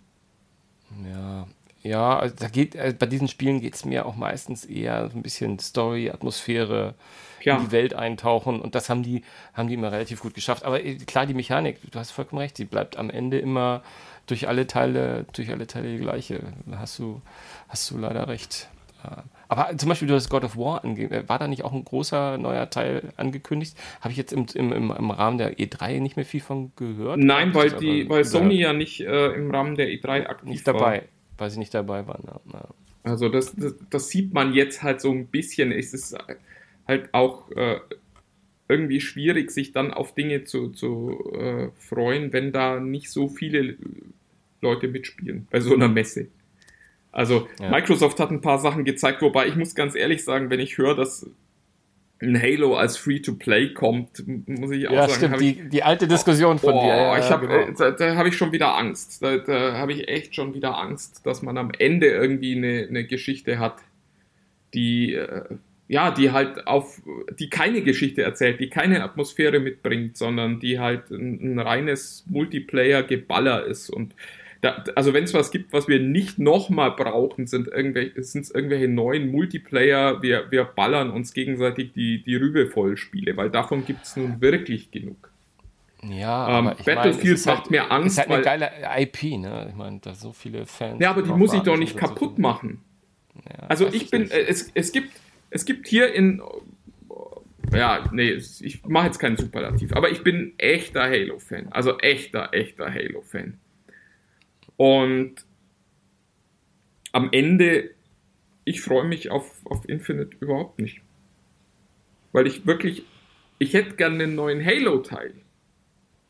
[1.08, 1.46] Ja,
[1.84, 5.18] ja, also da geht, äh, bei diesen Spielen geht es mir auch meistens eher so
[5.18, 6.94] ein bisschen Story, Atmosphäre,
[7.40, 7.58] Klar.
[7.58, 9.22] in die Welt eintauchen und das haben die,
[9.52, 10.64] haben die immer relativ gut geschafft.
[10.64, 13.82] Aber äh, klar, die Mechanik, du hast vollkommen recht, die bleibt am Ende immer
[14.26, 16.40] durch alle Teile, durch alle Teile die gleiche.
[16.64, 17.20] Da hast du,
[17.68, 18.70] hast du leider recht.
[19.04, 19.24] Ja.
[19.48, 22.38] Aber zum Beispiel, du hast God of War ange war da nicht auch ein großer
[22.38, 23.76] neuer Teil angekündigt?
[24.00, 27.18] Habe ich jetzt im, im, im, Rahmen der E3 nicht mehr viel von gehört?
[27.18, 30.72] Nein, weil, die, weil Sony ja nicht äh, im Rahmen der E3 aktiv nicht war.
[30.72, 31.02] dabei,
[31.38, 32.22] weil sie nicht dabei waren.
[32.26, 32.68] Ja, ja.
[33.02, 35.72] Also das, das, das sieht man jetzt halt so ein bisschen.
[35.72, 36.16] Es ist
[36.86, 37.78] halt auch äh,
[38.68, 43.76] irgendwie schwierig, sich dann auf Dinge zu, zu äh, freuen, wenn da nicht so viele
[44.60, 46.28] Leute mitspielen bei so einer Messe.
[47.12, 47.70] Also Ja.
[47.70, 50.96] Microsoft hat ein paar Sachen gezeigt, wobei ich muss ganz ehrlich sagen, wenn ich höre,
[50.96, 51.30] dass
[52.24, 56.08] ein Halo als Free-to-Play kommt, muss ich auch Ja, sagen, stimmt, die, ich, die alte
[56.08, 56.88] Diskussion von oh, dir.
[56.88, 57.54] Ja, ich hab, genau.
[57.54, 59.22] äh, da, da habe ich schon wieder Angst.
[59.22, 63.04] Da, da habe ich echt schon wieder Angst, dass man am Ende irgendwie eine, eine
[63.04, 63.76] Geschichte hat,
[64.72, 65.42] die äh,
[65.86, 67.02] ja, die halt auf,
[67.38, 73.66] die keine Geschichte erzählt, die keine Atmosphäre mitbringt, sondern die halt ein, ein reines Multiplayer-Geballer
[73.66, 73.90] ist.
[73.90, 74.14] Und
[74.64, 78.88] da, also wenn es was gibt, was wir nicht nochmal brauchen, sind irgendwelche, sind irgendwelche
[78.88, 84.06] neuen Multiplayer, wir, wir ballern uns gegenseitig die, die Rübe voll Spiele, weil davon gibt
[84.06, 85.30] es nun wirklich genug.
[86.02, 89.66] ja, ähm, Battlefield es ist macht mir Angst, Es ist halt eine geile IP, ne?
[89.68, 90.98] Ich meine, da so viele Fans.
[91.00, 92.82] Ja, aber die muss ich doch nicht so kaputt machen.
[93.46, 95.10] Ja, Also das ich bin, äh, es, es gibt,
[95.50, 96.40] es gibt hier in,
[97.72, 102.48] ja, nee, es- ich mache jetzt keinen Superlativ, aber ich bin echter Halo-Fan, also echter,
[102.52, 103.58] echter Halo-Fan.
[104.76, 105.34] Und
[107.12, 107.90] am Ende,
[108.64, 111.00] ich freue mich auf, auf Infinite überhaupt nicht.
[112.32, 113.04] Weil ich wirklich
[113.58, 115.32] ich hätte gerne einen neuen Halo-Teil.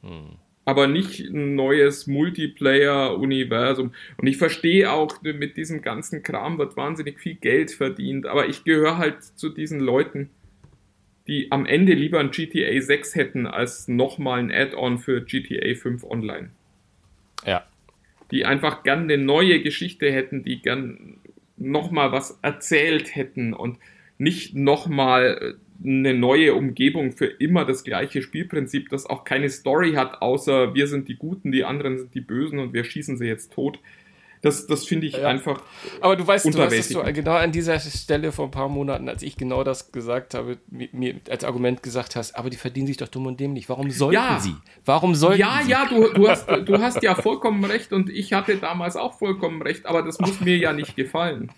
[0.02, 0.36] Hm.
[0.66, 3.92] Aber nicht ein neues Multiplayer-Universum.
[4.16, 8.26] Und ich verstehe auch, mit diesem ganzen Kram wird wahnsinnig viel Geld verdient.
[8.26, 10.30] Aber ich gehöre halt zu diesen Leuten,
[11.26, 16.04] die am Ende lieber ein GTA 6 hätten, als nochmal ein Add-on für GTA 5
[16.04, 16.50] Online.
[18.34, 21.18] Die einfach gern eine neue Geschichte hätten, die gern
[21.56, 23.78] nochmal was erzählt hätten und
[24.18, 30.20] nicht nochmal eine neue Umgebung für immer das gleiche Spielprinzip, das auch keine Story hat,
[30.20, 33.52] außer wir sind die Guten, die anderen sind die Bösen und wir schießen sie jetzt
[33.52, 33.78] tot.
[34.44, 35.26] Das, das finde ich ja.
[35.26, 35.62] einfach.
[36.02, 39.08] Aber du weißt, du hast es so genau an dieser Stelle vor ein paar Monaten,
[39.08, 42.98] als ich genau das gesagt habe, mir als Argument gesagt hast, aber die verdienen sich
[42.98, 43.70] doch dumm und dämlich.
[43.70, 44.38] Warum sollten ja.
[44.38, 44.54] sie?
[44.84, 45.70] Warum sollten ja, sie?
[45.70, 49.18] Ja, ja, du, du, hast, du hast ja vollkommen recht und ich hatte damals auch
[49.18, 51.50] vollkommen recht, aber das muss mir ja nicht gefallen.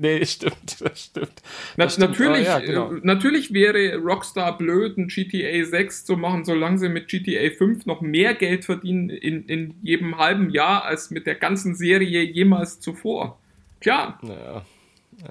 [0.00, 1.42] Nee, stimmt, das stimmt.
[1.76, 2.10] Das Na, stimmt.
[2.10, 2.94] Natürlich, ja, genau.
[2.94, 7.84] Äh, natürlich wäre Rockstar blöd, ein GTA 6 zu machen, solange sie mit GTA 5
[7.84, 12.80] noch mehr Geld verdienen in, in jedem halben Jahr als mit der ganzen Serie jemals
[12.80, 13.38] zuvor.
[13.80, 14.18] Klar.
[14.22, 14.64] Naja.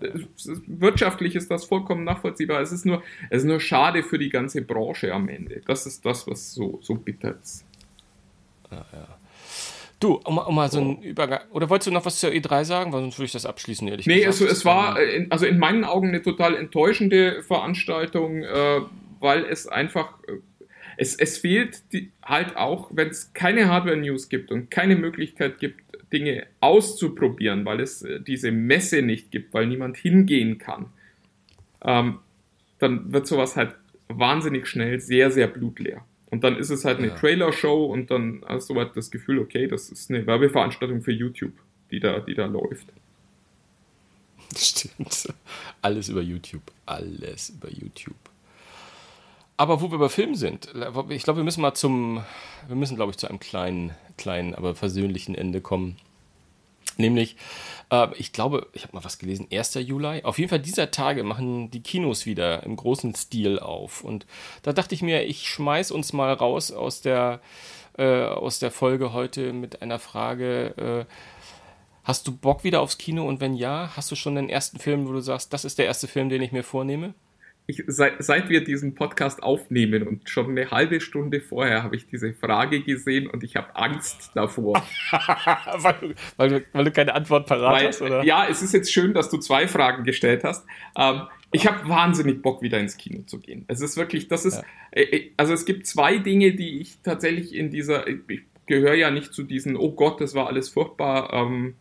[0.04, 0.10] Ja.
[0.68, 2.62] Wirtschaftlich ist das vollkommen nachvollziehbar.
[2.62, 3.02] Es ist, nur,
[3.32, 5.64] es ist nur schade für die ganze Branche am Ende.
[5.66, 7.66] Das ist das, was so, so bitter ist.
[8.70, 8.86] Ja.
[10.00, 11.42] Du, um, um mal so einen Übergang.
[11.52, 12.94] Oder wolltest du noch was zur E3 sagen?
[12.94, 14.40] Weil sonst würde ich das abschließen, ehrlich nee, gesagt.
[14.40, 18.82] Nee, also es war in, also in meinen Augen eine total enttäuschende Veranstaltung, äh,
[19.20, 20.14] weil es einfach.
[20.28, 20.34] Äh,
[21.02, 25.82] es, es fehlt die, halt auch, wenn es keine Hardware-News gibt und keine Möglichkeit gibt,
[26.12, 30.88] Dinge auszuprobieren, weil es äh, diese Messe nicht gibt, weil niemand hingehen kann,
[31.84, 32.20] ähm,
[32.80, 33.76] dann wird sowas halt
[34.08, 36.06] wahnsinnig schnell sehr, sehr blutleer.
[36.32, 37.16] Und dann ist es halt eine ja.
[37.16, 41.54] Trailer-Show und dann hast du halt das Gefühl, okay, das ist eine Werbeveranstaltung für YouTube,
[41.92, 42.88] die da, die da läuft.
[44.56, 45.34] Stimmt.
[45.82, 46.72] Alles über YouTube.
[46.86, 48.16] Alles über YouTube.
[49.58, 50.74] Aber wo wir bei Film sind,
[51.10, 52.24] ich glaube, wir müssen mal zum,
[52.68, 55.98] wir müssen, glaube ich, zu einem kleinen, kleinen, aber versöhnlichen Ende kommen.
[56.98, 57.38] Nämlich,
[57.92, 59.76] äh, ich glaube, ich habe mal was gelesen, 1.
[59.76, 60.24] Juli.
[60.24, 64.04] Auf jeden Fall dieser Tage machen die Kinos wieder im großen Stil auf.
[64.04, 64.26] Und
[64.64, 67.42] da dachte ich mir, ich schmeiß uns mal raus aus der,
[67.98, 71.06] äh, aus der Folge heute mit einer Frage.
[71.08, 71.14] Äh,
[72.04, 73.26] hast du Bock wieder aufs Kino?
[73.26, 75.86] Und wenn ja, hast du schon den ersten Film, wo du sagst, das ist der
[75.86, 77.14] erste Film, den ich mir vornehme?
[77.70, 82.08] Ich, seit, seit wir diesen Podcast aufnehmen und schon eine halbe Stunde vorher habe ich
[82.08, 84.84] diese Frage gesehen und ich habe Angst davor.
[85.12, 88.24] weil, du, weil, du, weil, du, keine Antwort parat weil, hast, oder?
[88.24, 90.66] Ja, es ist jetzt schön, dass du zwei Fragen gestellt hast.
[90.98, 93.66] Ähm, ich habe wahnsinnig Bock, wieder ins Kino zu gehen.
[93.68, 94.64] Es ist wirklich, das ist, ja.
[94.90, 99.12] Äh, äh, also es gibt zwei Dinge, die ich tatsächlich in dieser, ich gehöre ja
[99.12, 101.76] nicht zu diesen, oh Gott, das war alles furchtbar, ähm,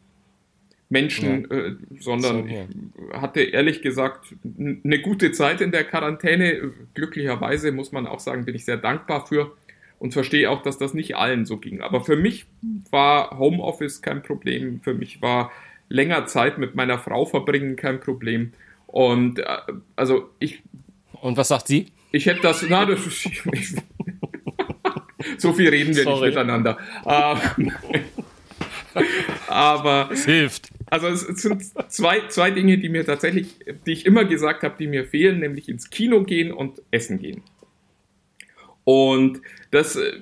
[0.91, 1.57] Menschen, ja.
[1.57, 6.73] äh, sondern so, ich hatte ehrlich gesagt eine gute Zeit in der Quarantäne.
[6.95, 9.55] Glücklicherweise muss man auch sagen, bin ich sehr dankbar für
[9.99, 11.83] und verstehe auch, dass das nicht allen so ging.
[11.83, 12.47] Aber für mich
[12.91, 14.81] war Homeoffice kein Problem.
[14.83, 15.53] Für mich war
[15.89, 18.53] länger Zeit mit meiner Frau verbringen kein Problem.
[18.87, 19.45] Und äh,
[19.97, 20.63] also ich.
[21.21, 21.87] Und was sagt sie?
[22.13, 22.65] Ich hätte das.
[22.69, 23.01] Na, das
[25.39, 26.29] so viel reden wir Sorry.
[26.29, 26.79] nicht miteinander.
[27.05, 27.73] Ähm,
[29.49, 30.71] aber es hilft.
[30.91, 34.87] Also es sind zwei, zwei Dinge, die mir tatsächlich, die ich immer gesagt habe, die
[34.87, 37.43] mir fehlen, nämlich ins Kino gehen und essen gehen.
[38.85, 40.21] Und das äh,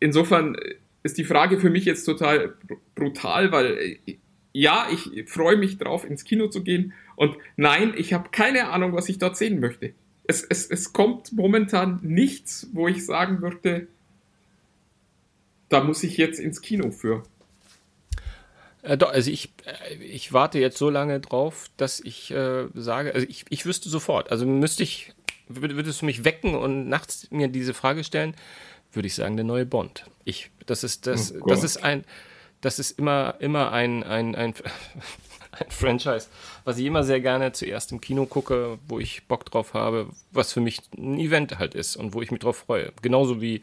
[0.00, 0.56] insofern
[1.02, 2.54] ist die Frage für mich jetzt total
[2.94, 4.16] brutal, weil äh,
[4.52, 6.94] ja, ich freue mich drauf, ins Kino zu gehen.
[7.14, 9.92] Und nein, ich habe keine Ahnung, was ich dort sehen möchte.
[10.24, 13.86] Es, es, es kommt momentan nichts, wo ich sagen würde,
[15.68, 17.22] da muss ich jetzt ins Kino für.
[18.86, 23.12] Äh, doch, also ich, äh, ich warte jetzt so lange drauf, dass ich äh, sage,
[23.14, 25.12] also ich, ich wüsste sofort, also müsste ich,
[25.48, 28.34] würdest du mich wecken und nachts mir diese Frage stellen,
[28.92, 30.04] würde ich sagen, der neue Bond.
[30.24, 32.04] Ich, das ist, das, oh das ist ein,
[32.60, 34.54] das ist immer, immer ein, ein, ein,
[35.60, 36.28] ein Franchise,
[36.64, 40.52] was ich immer sehr gerne zuerst im Kino gucke, wo ich Bock drauf habe, was
[40.52, 42.92] für mich ein Event halt ist und wo ich mich drauf freue.
[43.02, 43.62] Genauso wie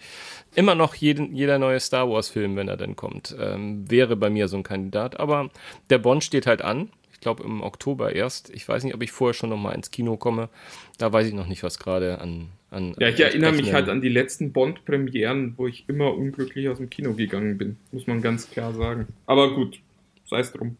[0.56, 4.48] immer noch jeden, jeder neue Star Wars-Film, wenn er dann kommt, ähm, wäre bei mir
[4.48, 5.20] so ein Kandidat.
[5.20, 5.50] Aber
[5.90, 6.90] der Bond steht halt an.
[7.12, 8.50] Ich glaube im Oktober erst.
[8.50, 10.50] Ich weiß nicht, ob ich vorher schon noch mal ins Kino komme.
[10.98, 12.96] Da weiß ich noch nicht, was gerade an, an.
[13.00, 16.90] Ja, ich erinnere mich halt an die letzten Bond-Premieren, wo ich immer unglücklich aus dem
[16.90, 19.08] Kino gegangen bin, muss man ganz klar sagen.
[19.26, 19.80] Aber gut,
[20.26, 20.78] sei es drum.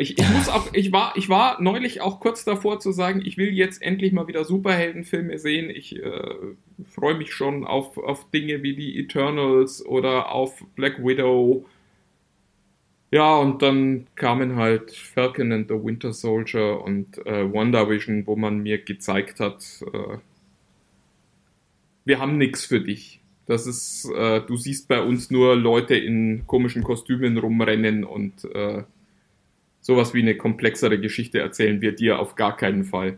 [0.00, 3.36] Ich, ich muss auch, ich war, ich war neulich auch kurz davor zu sagen, ich
[3.36, 5.70] will jetzt endlich mal wieder Superheldenfilme sehen.
[5.70, 6.36] Ich äh,
[6.88, 11.66] freue mich schon auf, auf Dinge wie die Eternals oder auf Black Widow.
[13.10, 18.58] Ja, und dann kamen halt Falcon and the Winter Soldier und äh, WandaVision, wo man
[18.58, 20.18] mir gezeigt hat, äh,
[22.04, 23.20] wir haben nichts für dich.
[23.46, 28.84] Das ist, äh, du siehst bei uns nur Leute in komischen Kostümen rumrennen und äh,
[29.88, 33.16] sowas wie eine komplexere Geschichte erzählen wir dir auf gar keinen Fall.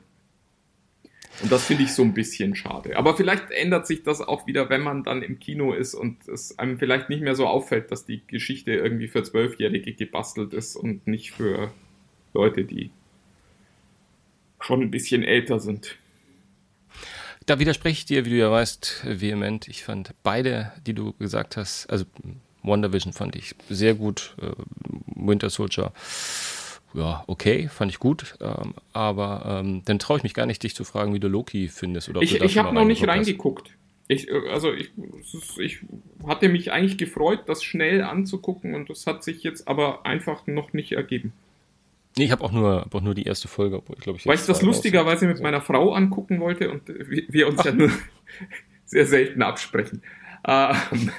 [1.43, 2.97] Und das finde ich so ein bisschen schade.
[2.97, 6.57] Aber vielleicht ändert sich das auch wieder, wenn man dann im Kino ist und es
[6.61, 11.09] einem vielleicht nicht mehr so auffällt, dass die Geschichte irgendwie für Zwölfjährige gebastelt ist und
[11.09, 11.73] nicht für
[12.35, 12.93] Leute, die
[14.61, 15.97] schon ein bisschen älter sind.
[17.47, 19.67] Da widerspreche ich dir, wie du ja weißt, vehement.
[19.67, 22.05] Ich fand beide, die du gesagt hast, also
[22.63, 24.53] Wonder Vision fand ich sehr gut, äh,
[25.17, 25.93] Winter Soldier
[26.95, 28.37] ja, okay, fand ich gut.
[28.41, 31.69] Ähm, aber ähm, dann traue ich mich gar nicht, dich zu fragen, wie du Loki
[31.69, 32.09] findest.
[32.09, 33.71] Oder ich ich habe noch nicht reingeguckt.
[34.09, 34.91] Ich, äh, also ich,
[35.59, 35.81] ich
[36.27, 40.73] hatte mich eigentlich gefreut, das schnell anzugucken und das hat sich jetzt aber einfach noch
[40.73, 41.33] nicht ergeben.
[42.19, 44.27] Nee, ich habe auch nur, hab auch nur die erste Folge, obwohl ich glaube ich.
[44.27, 47.67] Weil ich das lustigerweise mit meiner Frau angucken wollte und wir uns Ach.
[47.67, 47.91] ja nur
[48.85, 50.03] sehr selten absprechen.
[50.45, 51.13] Ähm,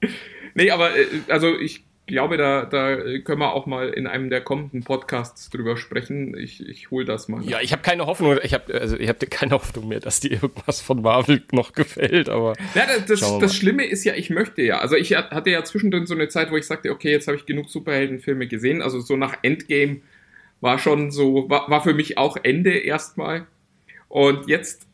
[0.54, 4.42] nee, aber äh, also ich glaube, da, da können wir auch mal in einem der
[4.42, 6.36] kommenden Podcasts drüber sprechen.
[6.36, 7.42] Ich, ich hole das mal.
[7.44, 10.32] Ja, ich habe keine Hoffnung, ich habe also ich habe keine Hoffnung mehr, dass dir
[10.32, 14.62] irgendwas von Marvel noch gefällt, aber Ja, das, das, das Schlimme ist ja, ich möchte
[14.62, 14.78] ja.
[14.78, 17.46] Also ich hatte ja zwischendrin so eine Zeit, wo ich sagte, okay, jetzt habe ich
[17.46, 20.00] genug Superheldenfilme gesehen, also so nach Endgame
[20.60, 23.46] war schon so war, war für mich auch Ende erstmal.
[24.08, 24.86] Und jetzt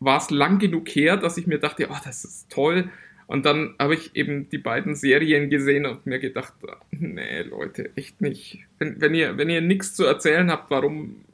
[0.00, 2.90] war es lang genug her, dass ich mir dachte, oh, das ist toll
[3.32, 6.52] und dann habe ich eben die beiden Serien gesehen und mir gedacht,
[6.90, 8.58] nee, Leute, echt nicht.
[8.78, 11.24] Wenn, wenn ihr, wenn ihr nichts zu erzählen habt, warum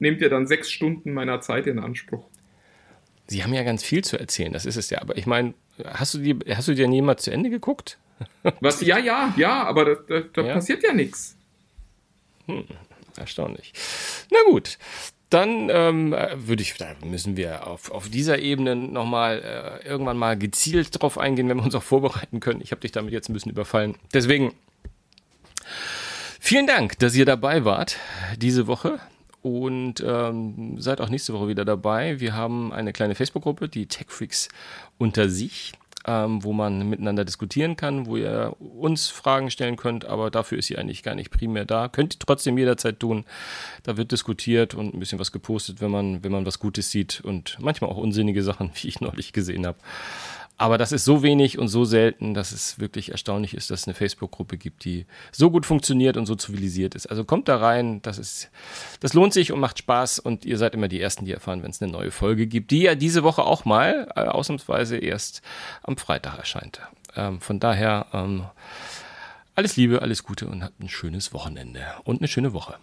[0.00, 2.28] nehmt ihr dann sechs Stunden meiner Zeit in Anspruch?
[3.28, 5.00] Sie haben ja ganz viel zu erzählen, das ist es ja.
[5.00, 5.54] Aber ich meine,
[5.84, 8.00] hast du die, hast du dir nie mal zu Ende geguckt?
[8.60, 8.80] Was?
[8.80, 10.54] Ja, ja, ja, aber da, da, da ja.
[10.54, 11.36] passiert ja nichts.
[12.46, 12.64] Hm,
[13.16, 13.72] erstaunlich.
[14.32, 14.78] Na gut,
[15.30, 20.38] dann ähm, würde ich, da müssen wir auf, auf dieser Ebene nochmal äh, irgendwann mal
[20.38, 22.60] gezielt drauf eingehen, wenn wir uns auch vorbereiten können.
[22.62, 23.96] Ich habe dich damit jetzt ein bisschen überfallen.
[24.14, 24.54] Deswegen
[26.38, 27.98] vielen Dank, dass ihr dabei wart
[28.36, 29.00] diese Woche
[29.42, 32.20] und ähm, seid auch nächste Woche wieder dabei.
[32.20, 34.48] Wir haben eine kleine Facebook-Gruppe, die Tech Freaks
[34.98, 35.72] unter sich
[36.06, 40.66] ähm, wo man miteinander diskutieren kann, wo ihr uns Fragen stellen könnt, aber dafür ist
[40.66, 41.88] sie eigentlich gar nicht primär da.
[41.88, 43.24] Könnt ihr trotzdem jederzeit tun.
[43.82, 47.20] Da wird diskutiert und ein bisschen was gepostet, wenn man, wenn man was Gutes sieht
[47.22, 49.78] und manchmal auch unsinnige Sachen, wie ich neulich gesehen habe.
[50.58, 53.86] Aber das ist so wenig und so selten, dass es wirklich erstaunlich ist, dass es
[53.86, 57.06] eine Facebook-Gruppe gibt, die so gut funktioniert und so zivilisiert ist.
[57.06, 58.50] Also kommt da rein, das ist,
[59.00, 61.70] das lohnt sich und macht Spaß und ihr seid immer die Ersten, die erfahren, wenn
[61.70, 65.42] es eine neue Folge gibt, die ja diese Woche auch mal äh, ausnahmsweise erst
[65.82, 66.80] am Freitag erscheint.
[67.14, 68.44] Ähm, von daher ähm,
[69.54, 72.76] alles Liebe, alles Gute und habt ein schönes Wochenende und eine schöne Woche.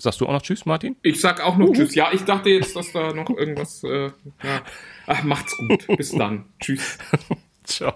[0.00, 0.96] Sagst du auch noch Tschüss, Martin?
[1.02, 1.76] Ich sag auch noch uh -huh.
[1.76, 1.94] Tschüss.
[1.94, 3.84] Ja, ich dachte jetzt, dass da noch irgendwas.
[3.84, 4.06] Äh,
[4.42, 4.62] ja.
[5.06, 5.86] Ach, macht's gut.
[5.98, 6.46] Bis dann.
[6.58, 6.96] Tschüss.
[7.64, 7.94] Ciao.